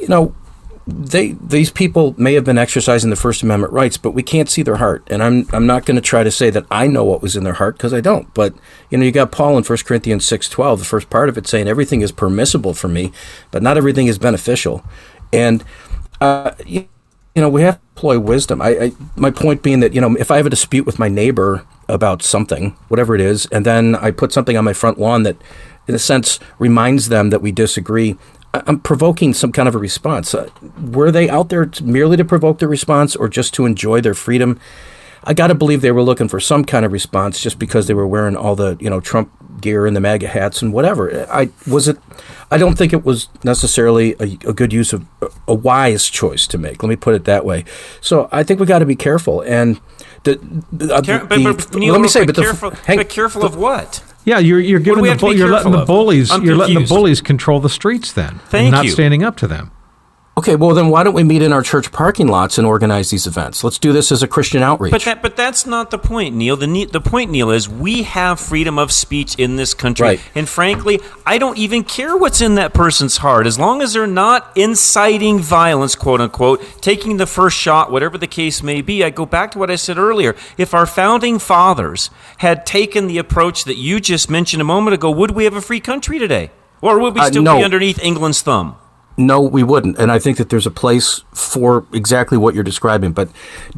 [0.00, 0.34] you know,
[0.86, 4.62] they these people may have been exercising the First Amendment rights, but we can't see
[4.62, 5.06] their heart.
[5.10, 7.44] And I'm I'm not going to try to say that I know what was in
[7.44, 8.32] their heart because I don't.
[8.34, 8.54] But
[8.90, 11.46] you know, you got Paul in 1 Corinthians six twelve, the first part of it
[11.46, 13.12] saying everything is permissible for me,
[13.50, 14.84] but not everything is beneficial.
[15.32, 15.64] And
[16.20, 16.88] uh, you,
[17.34, 18.60] you know, we have to employ wisdom.
[18.60, 21.08] I, I my point being that you know, if I have a dispute with my
[21.08, 25.22] neighbor about something, whatever it is, and then I put something on my front lawn
[25.22, 25.36] that,
[25.86, 28.16] in a sense, reminds them that we disagree.
[28.54, 30.34] I'm provoking some kind of a response.
[30.34, 30.50] Uh,
[30.80, 34.14] were they out there t- merely to provoke the response or just to enjoy their
[34.14, 34.60] freedom?
[35.24, 37.94] I got to believe they were looking for some kind of response just because they
[37.94, 39.30] were wearing all the, you know, Trump
[39.60, 41.26] gear and the MAGA hats and whatever.
[41.30, 41.96] I was it
[42.50, 45.06] I don't think it was necessarily a, a good use of
[45.46, 46.82] a wise choice to make.
[46.82, 47.64] Let me put it that way.
[48.00, 49.80] So I think we got to be careful and
[50.24, 50.40] the,
[50.72, 53.44] the, uh, Care- but, the- but, Neil, let me say, but careful, hang- but careful
[53.44, 54.02] of what?
[54.24, 57.20] Yeah, you're you're giving the bull- you're letting the bullies I'm you're letting the bullies
[57.20, 58.90] control the streets then, Thank and not you.
[58.92, 59.70] standing up to them.
[60.34, 63.26] Okay, well then why don't we meet in our church parking lots and organize these
[63.26, 63.62] events?
[63.62, 64.90] Let's do this as a Christian outreach.
[64.90, 66.56] But that, but that's not the point, Neil.
[66.56, 70.20] The the point, Neil, is we have freedom of speech in this country, Right.
[70.34, 74.06] and frankly, I don't even care what's in that person's heart, as long as they're
[74.06, 79.04] not inciting violence, quote unquote, taking the first shot, whatever the case may be.
[79.04, 80.34] I go back to what I said earlier.
[80.56, 82.08] If our founding fathers
[82.38, 85.60] had taken the approach that you just mentioned a moment ago, would we have a
[85.60, 87.58] free country today, or would we Uh, still no.
[87.58, 88.76] be underneath England's thumb?
[89.16, 89.98] No, we wouldn't.
[89.98, 93.12] And I think that there's a place for exactly what you're describing.
[93.12, 93.28] But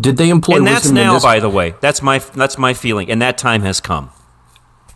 [0.00, 1.74] did they employ And that's now, by the way.
[1.80, 4.10] That's my that's my feeling, and that time has come.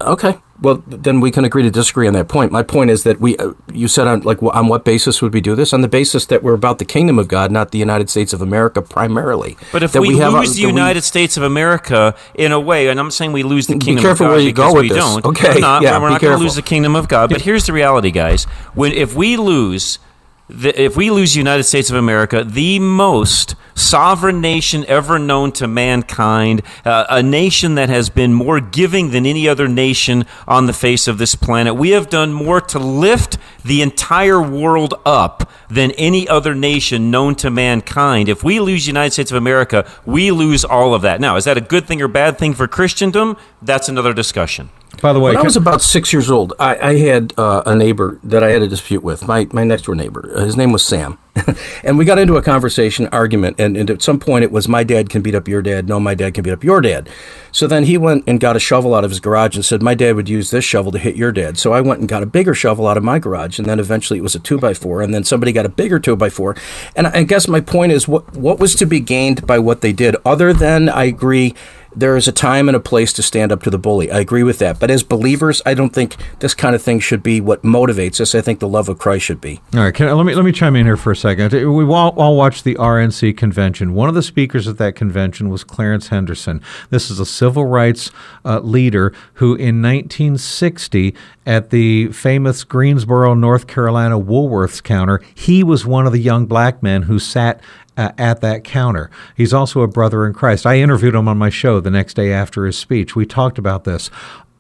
[0.01, 0.39] Okay.
[0.61, 2.51] Well, then we can agree to disagree on that point.
[2.51, 5.41] My point is that we, uh, you said on like on what basis would we
[5.41, 5.73] do this?
[5.73, 8.43] On the basis that we're about the kingdom of God, not the United States of
[8.43, 9.57] America primarily.
[9.71, 12.51] But if That we, have a- lose the that we- United States of America in
[12.51, 14.53] a way, and I'm saying we lose the Be kingdom careful of God where you
[14.53, 14.99] go with we this.
[14.99, 15.25] don't.
[15.27, 17.31] Okay, not, yeah, we're not going to lose the kingdom of God.
[17.31, 18.45] But here's the reality, guys.
[18.75, 20.01] When if we lose
[20.49, 25.69] the, if we lose United States of America, the most sovereign nation ever known to
[25.69, 30.73] mankind, uh, a nation that has been more giving than any other nation on the
[30.73, 35.91] face of this planet, we have done more to lift the entire world up than
[35.93, 38.29] any other nation known to mankind.
[38.29, 41.21] If we lose United States of America, we lose all of that.
[41.21, 43.37] Now, is that a good thing or bad thing for Christendom?
[43.61, 44.71] That's another discussion.
[45.01, 47.75] By the way, When I was about six years old, I, I had uh, a
[47.77, 50.29] neighbor that I had a dispute with, my, my next door neighbor.
[50.45, 51.19] His name was Sam.
[51.85, 54.85] and we got into a conversation, argument, and, and, at some point it was my
[54.85, 55.89] dad can beat up your dad.
[55.89, 57.09] No, my dad can beat up your dad.
[57.53, 59.95] So then he went and got a shovel out of his garage and said, my
[59.95, 61.59] dad would use this shovel to hit your dad.
[61.59, 64.19] So I went and got a bigger shovel out of my garage, and then eventually
[64.19, 66.57] it was a two by four, and then somebody got a bigger two by four.
[66.95, 69.93] And I guess my point is, what what was to be gained by what they
[69.93, 71.55] did, other than I agree
[71.95, 74.11] there is a time and a place to stand up to the bully.
[74.11, 74.79] I agree with that.
[74.79, 78.35] But as believers, I don't think this kind of thing should be what motivates us.
[78.35, 79.61] I think the love of Christ should be.
[79.75, 81.28] All right, can, let me let me chime in here for a second.
[81.37, 83.95] We all, all watched the RNC convention.
[83.95, 86.63] One of the speakers at that convention was Clarence Henderson.
[86.91, 88.11] This is a civil rights
[88.45, 91.15] uh, leader who, in 1960,
[91.47, 96.83] at the famous Greensboro, North Carolina Woolworths counter, he was one of the young black
[96.83, 97.61] men who sat
[97.97, 99.11] uh, at that counter.
[99.37, 100.67] He's also a brother in Christ.
[100.67, 103.17] I interviewed him on my show the next day after his speech.
[103.17, 104.11] We talked about this.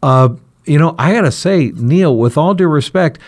[0.03, 0.31] Uh,
[0.64, 3.19] you know, I got to say, Neil, with all due respect,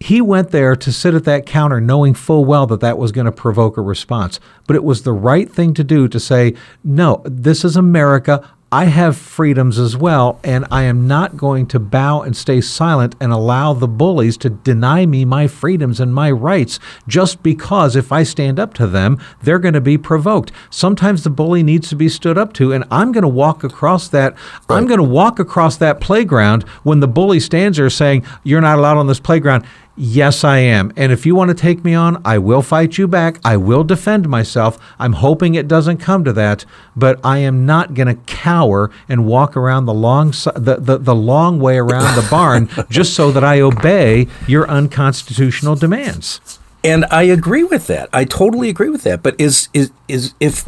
[0.00, 3.26] he went there to sit at that counter knowing full well that that was going
[3.26, 4.40] to provoke a response.
[4.66, 8.50] But it was the right thing to do to say, no, this is America.
[8.72, 13.16] I have freedoms as well, and I am not going to bow and stay silent
[13.20, 16.78] and allow the bullies to deny me my freedoms and my rights
[17.08, 20.52] just because if I stand up to them, they're going to be provoked.
[20.70, 24.06] Sometimes the bully needs to be stood up to, and I'm going to walk across
[24.10, 24.34] that.
[24.68, 24.76] Right.
[24.76, 28.78] I'm going to walk across that playground when the bully stands there saying, "You're not
[28.78, 29.66] allowed on this playground."
[29.96, 30.92] Yes, I am.
[30.96, 33.38] And if you want to take me on, I will fight you back.
[33.44, 34.78] I will defend myself.
[34.98, 36.64] I'm hoping it doesn't come to that,
[36.96, 41.14] but I am not going to cower and walk around the long the, the, the
[41.14, 46.40] long way around the barn just so that I obey your unconstitutional demands.
[46.82, 48.08] And I agree with that.
[48.12, 49.22] I totally agree with that.
[49.22, 50.64] But is is is if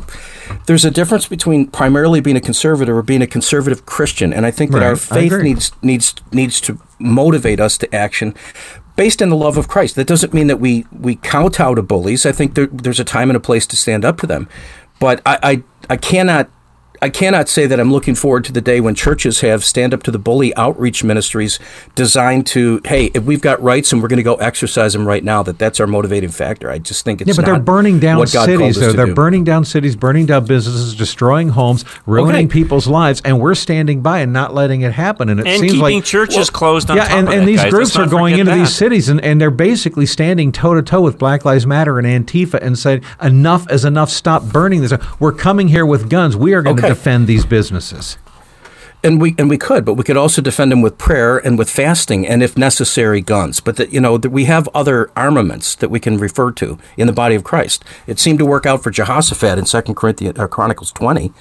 [0.66, 4.50] there's a difference between primarily being a conservative or being a conservative Christian, and I
[4.50, 4.88] think that right.
[4.88, 8.34] our faith needs needs needs to motivate us to action
[8.96, 9.96] based in the love of Christ.
[9.96, 12.26] That doesn't mean that we we kowtow to bullies.
[12.26, 14.48] I think there, there's a time and a place to stand up to them,
[14.98, 16.50] but I I, I cannot
[17.02, 20.04] I cannot say that I'm looking forward to the day when churches have stand up
[20.04, 21.58] to the bully outreach ministries
[21.96, 25.24] designed to, hey, if we've got rights and we're going to go exercise them right
[25.24, 26.70] now, that that's our motivating factor.
[26.70, 28.78] I just think it's yeah, but they're burning down cities.
[28.78, 32.52] They're, they're burning down cities, burning down businesses, destroying homes, ruining okay.
[32.52, 35.28] people's lives, and we're standing by and not letting it happen.
[35.28, 36.88] And it and seems keeping like churches well, closed.
[36.88, 37.72] On yeah, and, and these guys.
[37.72, 38.58] groups are going into that.
[38.58, 42.06] these cities and, and they're basically standing toe to toe with Black Lives Matter and
[42.06, 44.10] Antifa and saying enough is enough.
[44.10, 44.92] Stop burning this.
[45.18, 46.36] We're coming here with guns.
[46.36, 46.91] We are going okay.
[46.94, 48.18] Defend these businesses businesses.
[49.04, 51.68] And we and we could, but we could also defend them with prayer and with
[51.68, 53.58] fasting, and if necessary, guns.
[53.58, 57.08] But that you know that we have other armaments that we can refer to in
[57.08, 57.84] the body of Christ.
[58.06, 61.32] It seemed to work out for Jehoshaphat in Second Corinthians uh, Chronicles twenty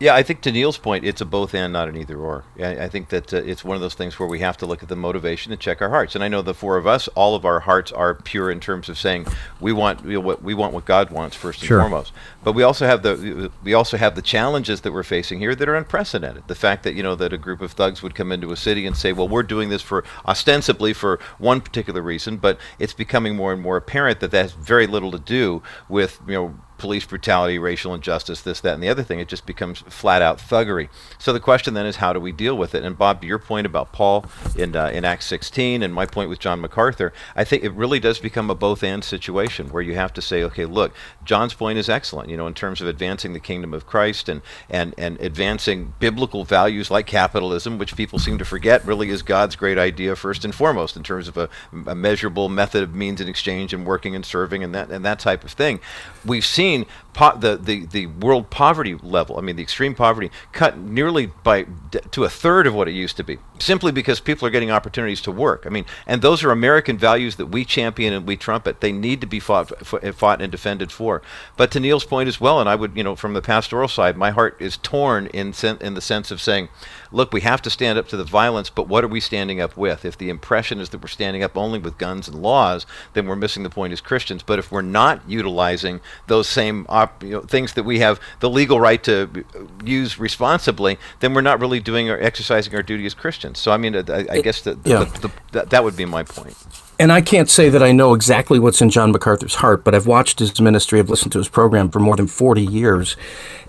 [0.00, 2.44] yeah, I think to Neil's point, it's a both and, not an either or.
[2.58, 4.80] I, I think that uh, it's one of those things where we have to look
[4.80, 6.14] at the motivation and check our hearts.
[6.14, 8.88] And I know the four of us, all of our hearts are pure in terms
[8.88, 9.26] of saying
[9.60, 11.80] we want you know, what we want what God wants first and sure.
[11.80, 12.12] foremost.
[12.44, 15.68] But we also have the we also have the challenges that we're facing here that
[15.68, 16.44] are unprecedented.
[16.46, 18.86] The fact that you know that a group of thugs would come into a city
[18.86, 23.34] and say, "Well, we're doing this for ostensibly for one particular reason," but it's becoming
[23.34, 27.04] more and more apparent that that has very little to do with you know police
[27.04, 29.20] brutality, racial injustice, this, that, and the other thing.
[29.20, 30.88] It just becomes flat out thuggery.
[31.18, 32.84] So the question then is, how do we deal with it?
[32.84, 34.24] And Bob, to your point about Paul
[34.56, 37.98] in uh, in Acts 16, and my point with John MacArthur, I think it really
[37.98, 41.78] does become a both and situation where you have to say, okay, look, John's point
[41.78, 42.30] is excellent.
[42.30, 46.44] You know, in terms of advancing the kingdom of Christ and and and advancing biblical
[46.44, 50.54] values like capitalism, which people seem to forget really is God's great idea first and
[50.54, 51.48] foremost in terms of a,
[51.86, 55.18] a measurable method of means and exchange and working and serving and that and that
[55.18, 55.80] type of thing.
[56.24, 60.30] We've seen seen po- the, the, the world poverty level, I mean, the extreme poverty,
[60.52, 64.20] cut nearly by d- to a third of what it used to be, simply because
[64.20, 65.64] people are getting opportunities to work.
[65.66, 68.80] I mean, and those are American values that we champion and we trumpet.
[68.80, 71.22] They need to be fought, f- fought and defended for.
[71.56, 74.16] But to Neil's point as well, and I would, you know, from the pastoral side,
[74.16, 76.68] my heart is torn in, sen- in the sense of saying,
[77.10, 79.76] look, we have to stand up to the violence, but what are we standing up
[79.76, 80.04] with?
[80.04, 83.36] If the impression is that we're standing up only with guns and laws, then we're
[83.36, 84.42] missing the point as Christians.
[84.42, 88.50] But if we're not utilizing those same op, you know, things that we have the
[88.50, 89.44] legal right to
[89.84, 93.58] use responsibly, then we're not really doing or exercising our duty as Christians.
[93.58, 95.04] So I mean, I, I guess that yeah.
[95.52, 96.56] that would be my point.
[97.00, 100.08] And I can't say that I know exactly what's in John MacArthur's heart, but I've
[100.08, 103.16] watched his ministry, I've listened to his program for more than 40 years.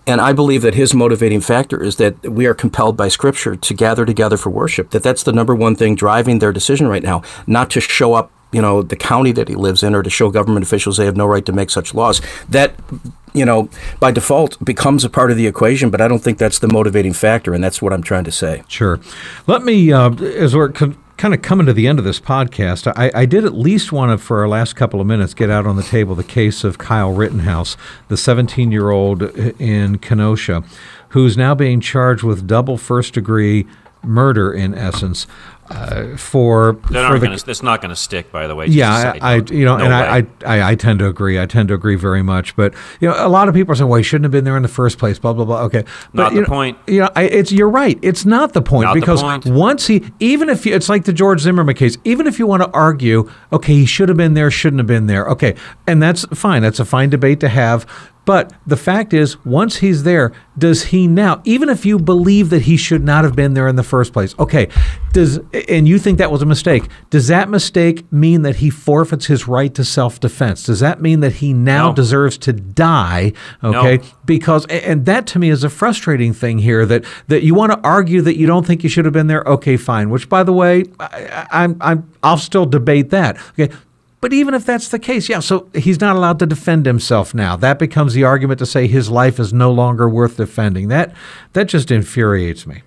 [0.08, 3.74] And I believe that his motivating factor is that we are compelled by Scripture to
[3.76, 7.22] gather together for worship, that that's the number one thing driving their decision right now,
[7.46, 10.30] not to show up you know the county that he lives in or to show
[10.30, 12.74] government officials they have no right to make such laws that
[13.34, 13.70] you know
[14.00, 17.14] by default becomes a part of the equation but i don't think that's the motivating
[17.14, 19.00] factor and that's what i'm trying to say sure
[19.48, 20.72] let me uh, as we're
[21.20, 24.18] kind of coming to the end of this podcast, I, I did at least want
[24.18, 26.78] to, for our last couple of minutes, get out on the table the case of
[26.78, 27.76] Kyle Rittenhouse,
[28.08, 29.24] the 17 year old
[29.60, 30.64] in Kenosha,
[31.10, 33.68] who's now being charged with double first degree
[34.02, 35.28] murder, in essence.
[35.70, 38.32] Uh, for for the, gonna, it's not going to stick.
[38.32, 41.08] By the way, yeah, I, I, you know, no and I, I, I tend to
[41.08, 41.40] agree.
[41.40, 42.56] I tend to agree very much.
[42.56, 44.58] But you know, a lot of people are saying, "Well, he shouldn't have been there
[44.58, 45.62] in the first place." Blah blah blah.
[45.64, 46.78] Okay, but, not the know, point.
[46.88, 48.00] You know, I, it's you're right.
[48.02, 49.46] It's not the point not because the point.
[49.46, 51.98] once he, even if you, it's like the George Zimmerman case.
[52.04, 55.06] Even if you want to argue, okay, he should have been there, shouldn't have been
[55.06, 55.28] there.
[55.28, 55.56] Okay,
[55.86, 56.64] and that's fine.
[56.64, 57.86] That's a fine debate to have.
[58.26, 62.64] But the fact is, once he's there, does he now, even if you believe that
[62.64, 64.68] he should not have been there in the first place, okay,
[65.14, 69.26] does and you think that was a mistake, does that mistake mean that he forfeits
[69.26, 70.64] his right to self-defense?
[70.66, 71.96] Does that mean that he now No.
[71.96, 73.34] deserves to die?
[73.64, 74.04] Okay, No.
[74.26, 77.80] because and that to me is a frustrating thing here that that you want to
[77.84, 79.42] argue that you don't think you should have been there.
[79.48, 80.12] Okay, fine.
[80.12, 83.38] Which, by the way, I, I'm I'm I'll still debate that.
[83.60, 83.74] Okay.
[84.22, 87.56] But even if that's the case, yeah, so he's not allowed to defend himself now.
[87.56, 90.90] That becomes the argument to say his life is no longer worth defending.
[90.90, 91.14] That
[91.54, 92.84] that just infuriates me.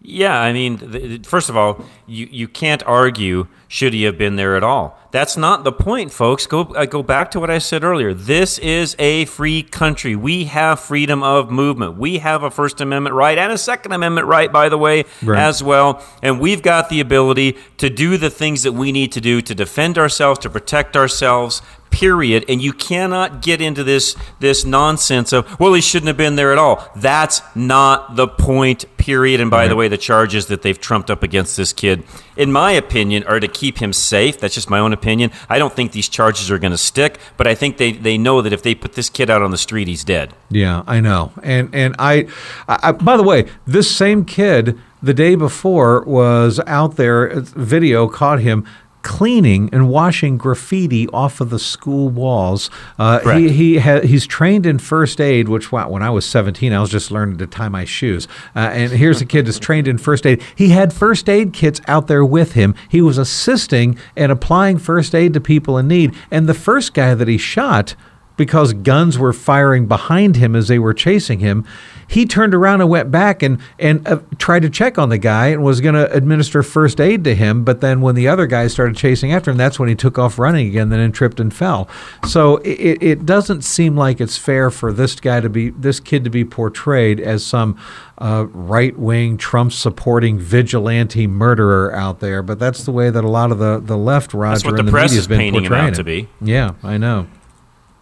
[0.00, 4.56] Yeah, I mean, first of all, you, you can't argue should he have been there
[4.56, 4.98] at all.
[5.10, 6.46] That's not the point, folks.
[6.46, 8.12] Go I go back to what I said earlier.
[8.12, 10.14] This is a free country.
[10.14, 11.96] We have freedom of movement.
[11.96, 15.38] We have a First Amendment right and a Second Amendment right, by the way, Right.
[15.40, 16.02] as well.
[16.22, 19.54] And we've got the ability to do the things that we need to do to
[19.54, 21.62] defend ourselves, to protect ourselves.
[21.90, 22.44] Period.
[22.48, 26.52] And you cannot get into this this nonsense of well, he shouldn't have been there
[26.52, 26.86] at all.
[26.94, 28.84] That's not the point.
[28.98, 29.40] Period.
[29.40, 32.02] And by the way, the charges that they've trumped up against this kid,
[32.36, 34.38] in my opinion, are to keep him safe.
[34.38, 35.30] That's just my own opinion.
[35.48, 38.42] I don't think these charges are going to stick, but I think they, they know
[38.42, 40.34] that if they put this kid out on the street, he's dead.
[40.50, 41.32] Yeah, I know.
[41.42, 42.28] And and I,
[42.68, 47.30] I, by the way, this same kid the day before was out there.
[47.40, 48.66] Video caught him
[49.06, 52.68] cleaning and washing graffiti off of the school walls.
[52.98, 56.72] Uh, he he ha- he's trained in first aid, which wow, when I was 17,
[56.72, 58.26] I was just learning to tie my shoes.
[58.56, 60.42] Uh, and here's a kid that's trained in first aid.
[60.56, 62.74] He had first aid kits out there with him.
[62.88, 66.12] He was assisting and applying first aid to people in need.
[66.32, 67.94] And the first guy that he shot
[68.36, 71.66] because guns were firing behind him as they were chasing him.
[72.08, 75.48] He turned around and went back and and uh, tried to check on the guy
[75.48, 77.64] and was going to administer first aid to him.
[77.64, 80.38] But then when the other guy started chasing after him, that's when he took off
[80.38, 80.90] running again.
[80.90, 81.88] Then tripped and fell.
[82.26, 86.24] So it, it doesn't seem like it's fair for this guy to be this kid
[86.24, 87.78] to be portrayed as some
[88.18, 92.42] uh, right wing Trump supporting vigilante murderer out there.
[92.42, 94.90] But that's the way that a lot of the the left Roger what and the
[94.90, 96.06] the press media is has been painting him portraying out to him.
[96.06, 96.28] be.
[96.40, 97.26] Yeah, I know.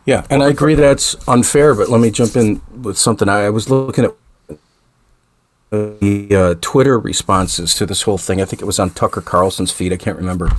[0.07, 1.74] Yeah, and I agree that's unfair.
[1.74, 3.28] But let me jump in with something.
[3.28, 4.14] I, I was looking at
[5.70, 8.40] the uh, Twitter responses to this whole thing.
[8.40, 9.92] I think it was on Tucker Carlson's feed.
[9.92, 10.50] I can't remember.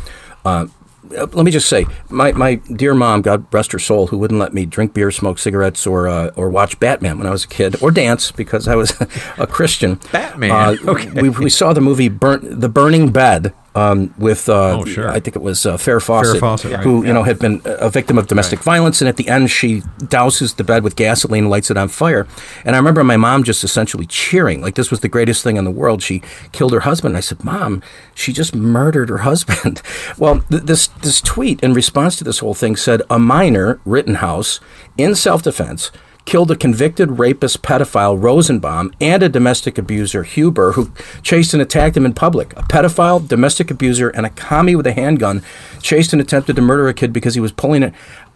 [0.44, 0.68] Uh,
[1.10, 4.54] let me just say, my, my dear mom, God rest her soul, who wouldn't let
[4.54, 7.82] me drink beer, smoke cigarettes, or uh, or watch Batman when I was a kid,
[7.82, 9.00] or dance because I was
[9.38, 10.00] a Christian.
[10.12, 11.22] Batman, Uh, okay.
[11.22, 15.10] We, we saw the movie Burn, The Burning Bed um, with uh, Oh, sure.
[15.10, 16.84] I think it was uh, Farrah Fawcett, Fawcett, right.
[16.84, 19.82] who you know had been a victim of domestic violence, and at the end she
[20.00, 22.26] douses the bed with gasoline, lights it on fire.
[22.64, 25.66] And I remember my mom just essentially cheering, like this was the greatest thing in
[25.66, 26.02] the world.
[26.02, 26.22] She
[26.52, 27.12] killed her husband.
[27.12, 27.84] And I said, "Mom,
[28.16, 29.82] she just murdered her husband."
[30.18, 34.60] well, th- this this tweet in response to this whole thing said, "A minor Rittenhouse
[34.98, 35.92] in self-defense."
[36.26, 41.96] Killed a convicted rapist pedophile Rosenbaum and a domestic abuser Huber who chased and attacked
[41.96, 42.54] him in public.
[42.58, 45.44] A pedophile, domestic abuser, and a commie with a handgun
[45.82, 47.94] chased and attempted to murder a kid because he was pulling it,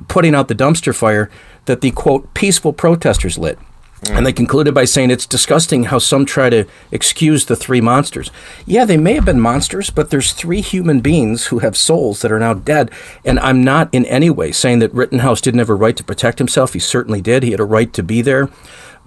[0.07, 1.31] putting out the dumpster fire
[1.65, 3.57] that the quote peaceful protesters lit.
[4.07, 4.37] And they mm.
[4.37, 8.31] concluded by saying it's disgusting how some try to excuse the three monsters.
[8.65, 12.31] Yeah, they may have been monsters, but there's three human beings who have souls that
[12.31, 12.91] are now dead.
[13.25, 16.39] And I'm not in any way saying that Rittenhouse didn't have a right to protect
[16.39, 16.73] himself.
[16.73, 17.43] He certainly did.
[17.43, 18.49] He had a right to be there.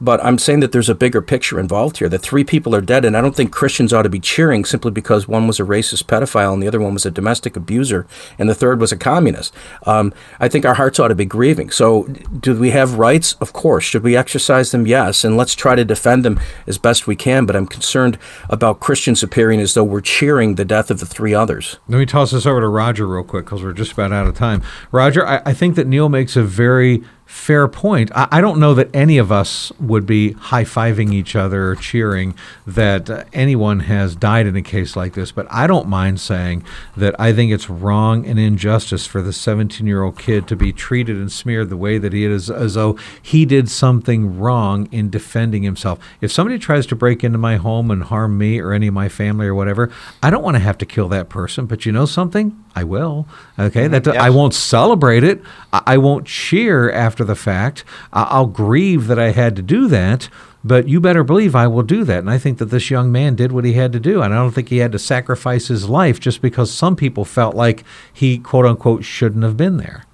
[0.03, 2.09] But I'm saying that there's a bigger picture involved here.
[2.09, 4.91] That three people are dead, and I don't think Christians ought to be cheering simply
[4.91, 8.05] because one was a racist pedophile and the other one was a domestic abuser
[8.37, 9.55] and the third was a communist.
[9.87, 11.71] Um, I think our hearts ought to be grieving.
[11.71, 12.03] So,
[12.41, 13.35] do we have rights?
[13.35, 13.85] Of course.
[13.85, 14.89] Should we exercise them?
[14.89, 15.23] Yes.
[15.23, 17.47] And let's try to defend them as best we can.
[17.47, 18.19] But I'm concerned
[18.51, 21.79] about Christians appearing as though we're cheering the death of the three others.
[21.87, 24.35] Let me toss this over to Roger real quick because we're just about out of
[24.35, 24.63] time.
[24.91, 27.03] Roger, I, I think that Neil makes a very
[27.33, 28.13] fair point.
[28.15, 31.75] I, I, don't know that any of us would be high fiving each other or
[31.75, 32.35] cheering
[32.67, 36.63] that uh, anyone has died in a case like this, but I don't mind saying
[36.95, 40.75] that I think it's wrong and injustice for the 17 year old kid to be
[40.75, 45.09] treated and smeared the way that he is, as though he did something wrong in
[45.09, 45.99] defending himself.
[46.21, 49.09] If somebody tries to break into my home and harm me or any of my
[49.09, 49.91] family or whatever,
[50.23, 52.63] I don't want to have to kill that person, but you know something?
[52.75, 53.27] I will.
[53.59, 53.93] Okay, mm-hmm.
[53.93, 54.17] that yes.
[54.17, 55.43] I won't celebrate it.
[55.73, 57.85] I, I, won't cheer after the fact.
[58.13, 60.29] I, I'll grieve that I had to do that.
[60.65, 62.21] But you better believe I will do that.
[62.21, 64.23] And I think that this young man did what he had to do.
[64.23, 67.57] And I don't think he had to sacrifice his life just because some people felt
[67.57, 70.05] like he, quote unquote, shouldn't have been there.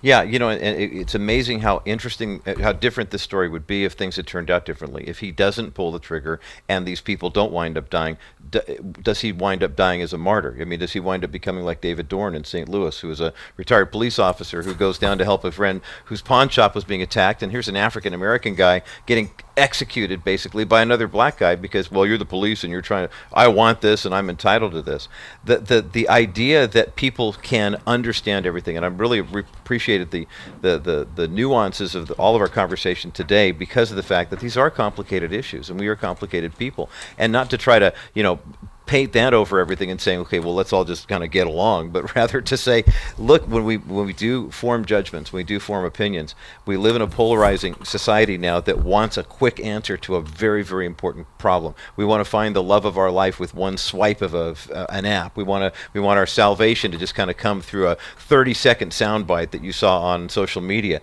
[0.00, 3.84] Yeah, you know, and it's amazing how interesting, uh, how different this story would be
[3.84, 5.04] if things had turned out differently.
[5.06, 8.18] If he doesn't pull the trigger and these people don't wind up dying,
[9.02, 10.56] does he wind up dying as a martyr?
[10.60, 12.68] I mean, does he wind up becoming like David Dorn in St.
[12.68, 16.22] Louis, who is a retired police officer who goes down to help a friend whose
[16.22, 20.80] pawn shop was being attacked, and here's an African American guy getting executed basically by
[20.80, 24.04] another black guy because well you're the police and you're trying to I want this
[24.04, 25.08] and I'm entitled to this.
[25.44, 30.26] The the the idea that people can understand everything and I'm really re- appreciated the
[30.60, 34.30] the the, the nuances of the, all of our conversation today because of the fact
[34.30, 36.88] that these are complicated issues and we are complicated people.
[37.18, 38.40] And not to try to you know
[38.92, 41.88] paint that over everything and saying, okay, well, let's all just kind of get along,
[41.88, 42.84] but rather to say,
[43.16, 46.34] look, when we when we do form judgments, when we do form opinions,
[46.66, 50.62] we live in a polarizing society now that wants a quick answer to a very
[50.62, 51.74] very important problem.
[51.96, 54.84] We want to find the love of our life with one swipe of a, uh,
[54.90, 55.38] an app.
[55.38, 58.52] We want to we want our salvation to just kind of come through a 30
[58.52, 61.00] second soundbite that you saw on social media.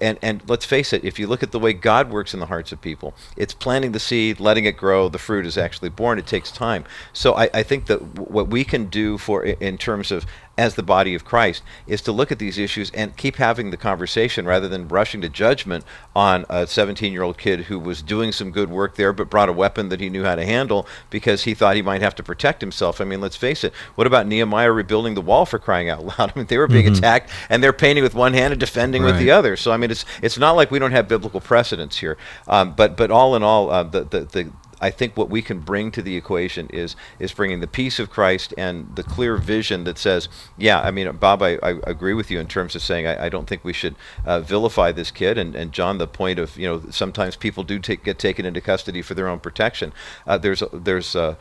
[0.00, 2.46] And and let's face it, if you look at the way God works in the
[2.46, 5.08] hearts of people, it's planting the seed, letting it grow.
[5.08, 6.20] The fruit is actually born.
[6.20, 6.84] It takes time.
[7.12, 10.82] So I, I think that what we can do for in terms of as the
[10.82, 14.68] body of Christ is to look at these issues and keep having the conversation rather
[14.68, 18.70] than rushing to judgment on a 17 year old kid who was doing some good
[18.70, 21.76] work there but brought a weapon that he knew how to handle because he thought
[21.76, 23.00] he might have to protect himself.
[23.00, 23.72] I mean, let's face it.
[23.96, 26.32] What about Nehemiah rebuilding the wall for crying out loud?
[26.34, 26.96] I mean, they were being mm-hmm.
[26.96, 29.12] attacked and they're painting with one hand and defending right.
[29.12, 29.56] with the other.
[29.56, 32.16] So I mean, it's it's not like we don't have biblical precedents here.
[32.46, 34.52] Um, but but all in all, uh, the, the the
[34.84, 38.10] I think what we can bring to the equation is is bringing the peace of
[38.10, 40.28] Christ and the clear vision that says,
[40.58, 43.28] yeah, I mean, Bob, I, I agree with you in terms of saying I, I
[43.30, 43.94] don't think we should
[44.26, 47.78] uh, vilify this kid, and, and John, the point of you know sometimes people do
[47.78, 49.90] take, get taken into custody for their own protection.
[50.26, 51.36] Uh, there's there's uh,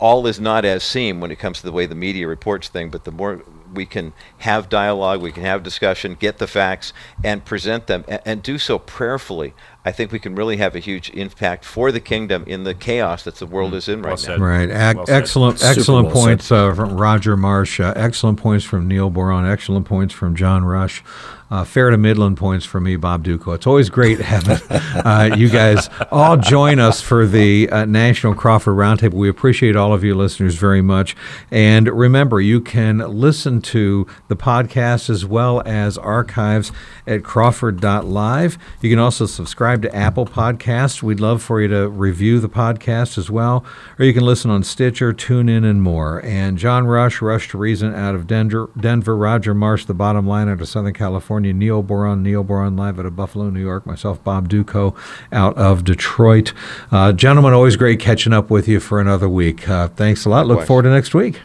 [0.00, 2.90] all is not as seen when it comes to the way the media reports things,
[2.90, 6.92] but the more we can have dialogue, we can have discussion, get the facts,
[7.24, 9.54] and present them, and, and do so prayerfully.
[9.84, 13.24] I think we can really have a huge impact for the kingdom in the chaos
[13.24, 13.76] that the world mm.
[13.76, 14.44] is in right well now.
[14.44, 14.68] Right.
[14.68, 17.80] Well excellent, excellent well points uh, from Roger Marsh.
[17.80, 19.46] Uh, excellent points from Neil Boron.
[19.46, 21.02] Excellent points from John Rush
[21.50, 23.54] uh, fair to Midland points for me, Bob Dutko.
[23.54, 28.76] It's always great having uh, you guys all join us for the uh, National Crawford
[28.76, 29.14] Roundtable.
[29.14, 31.16] We appreciate all of you listeners very much.
[31.50, 36.70] And remember, you can listen to the podcast as well as archives
[37.06, 38.58] at crawford.live.
[38.82, 41.02] You can also subscribe to Apple Podcasts.
[41.02, 43.64] We'd love for you to review the podcast as well.
[43.98, 46.24] Or you can listen on Stitcher, TuneIn, and more.
[46.24, 50.48] And John Rush, Rush to Reason out of Denver, Denver Roger Marsh, the bottom line
[50.48, 51.37] out of Southern California.
[51.38, 54.96] California, Neil Boron, Neil Boron live out of Buffalo, New York, myself, Bob Dutko
[55.30, 56.52] out of Detroit.
[56.90, 59.68] Uh, gentlemen, always great catching up with you for another week.
[59.68, 60.46] Uh, thanks a lot.
[60.48, 61.40] Look forward to next week.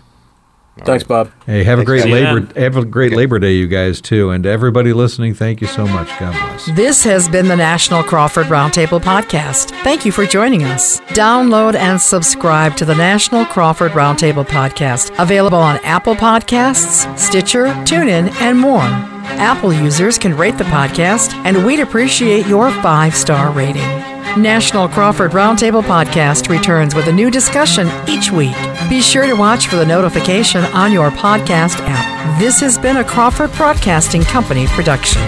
[0.80, 1.26] All Thanks, right.
[1.26, 1.32] Bob.
[1.45, 4.43] Hey, have Thanks, a great Labor have a great Labor Day, you guys too, and
[4.43, 5.36] everybody listening.
[5.36, 6.07] Thank you so much.
[6.19, 6.65] God bless.
[6.76, 9.69] This has been the National Crawford Roundtable podcast.
[9.84, 10.99] Thank you for joining us.
[11.11, 18.34] Download and subscribe to the National Crawford Roundtable podcast, available on Apple Podcasts, Stitcher, TuneIn,
[18.41, 18.82] and more.
[18.82, 24.12] Apple users can rate the podcast, and we'd appreciate your five star rating.
[24.38, 28.55] National Crawford Roundtable Podcast returns with a new discussion each week.
[28.89, 32.39] Be sure to watch for the notification on your podcast app.
[32.39, 35.21] This has been a Crawford Broadcasting Company production.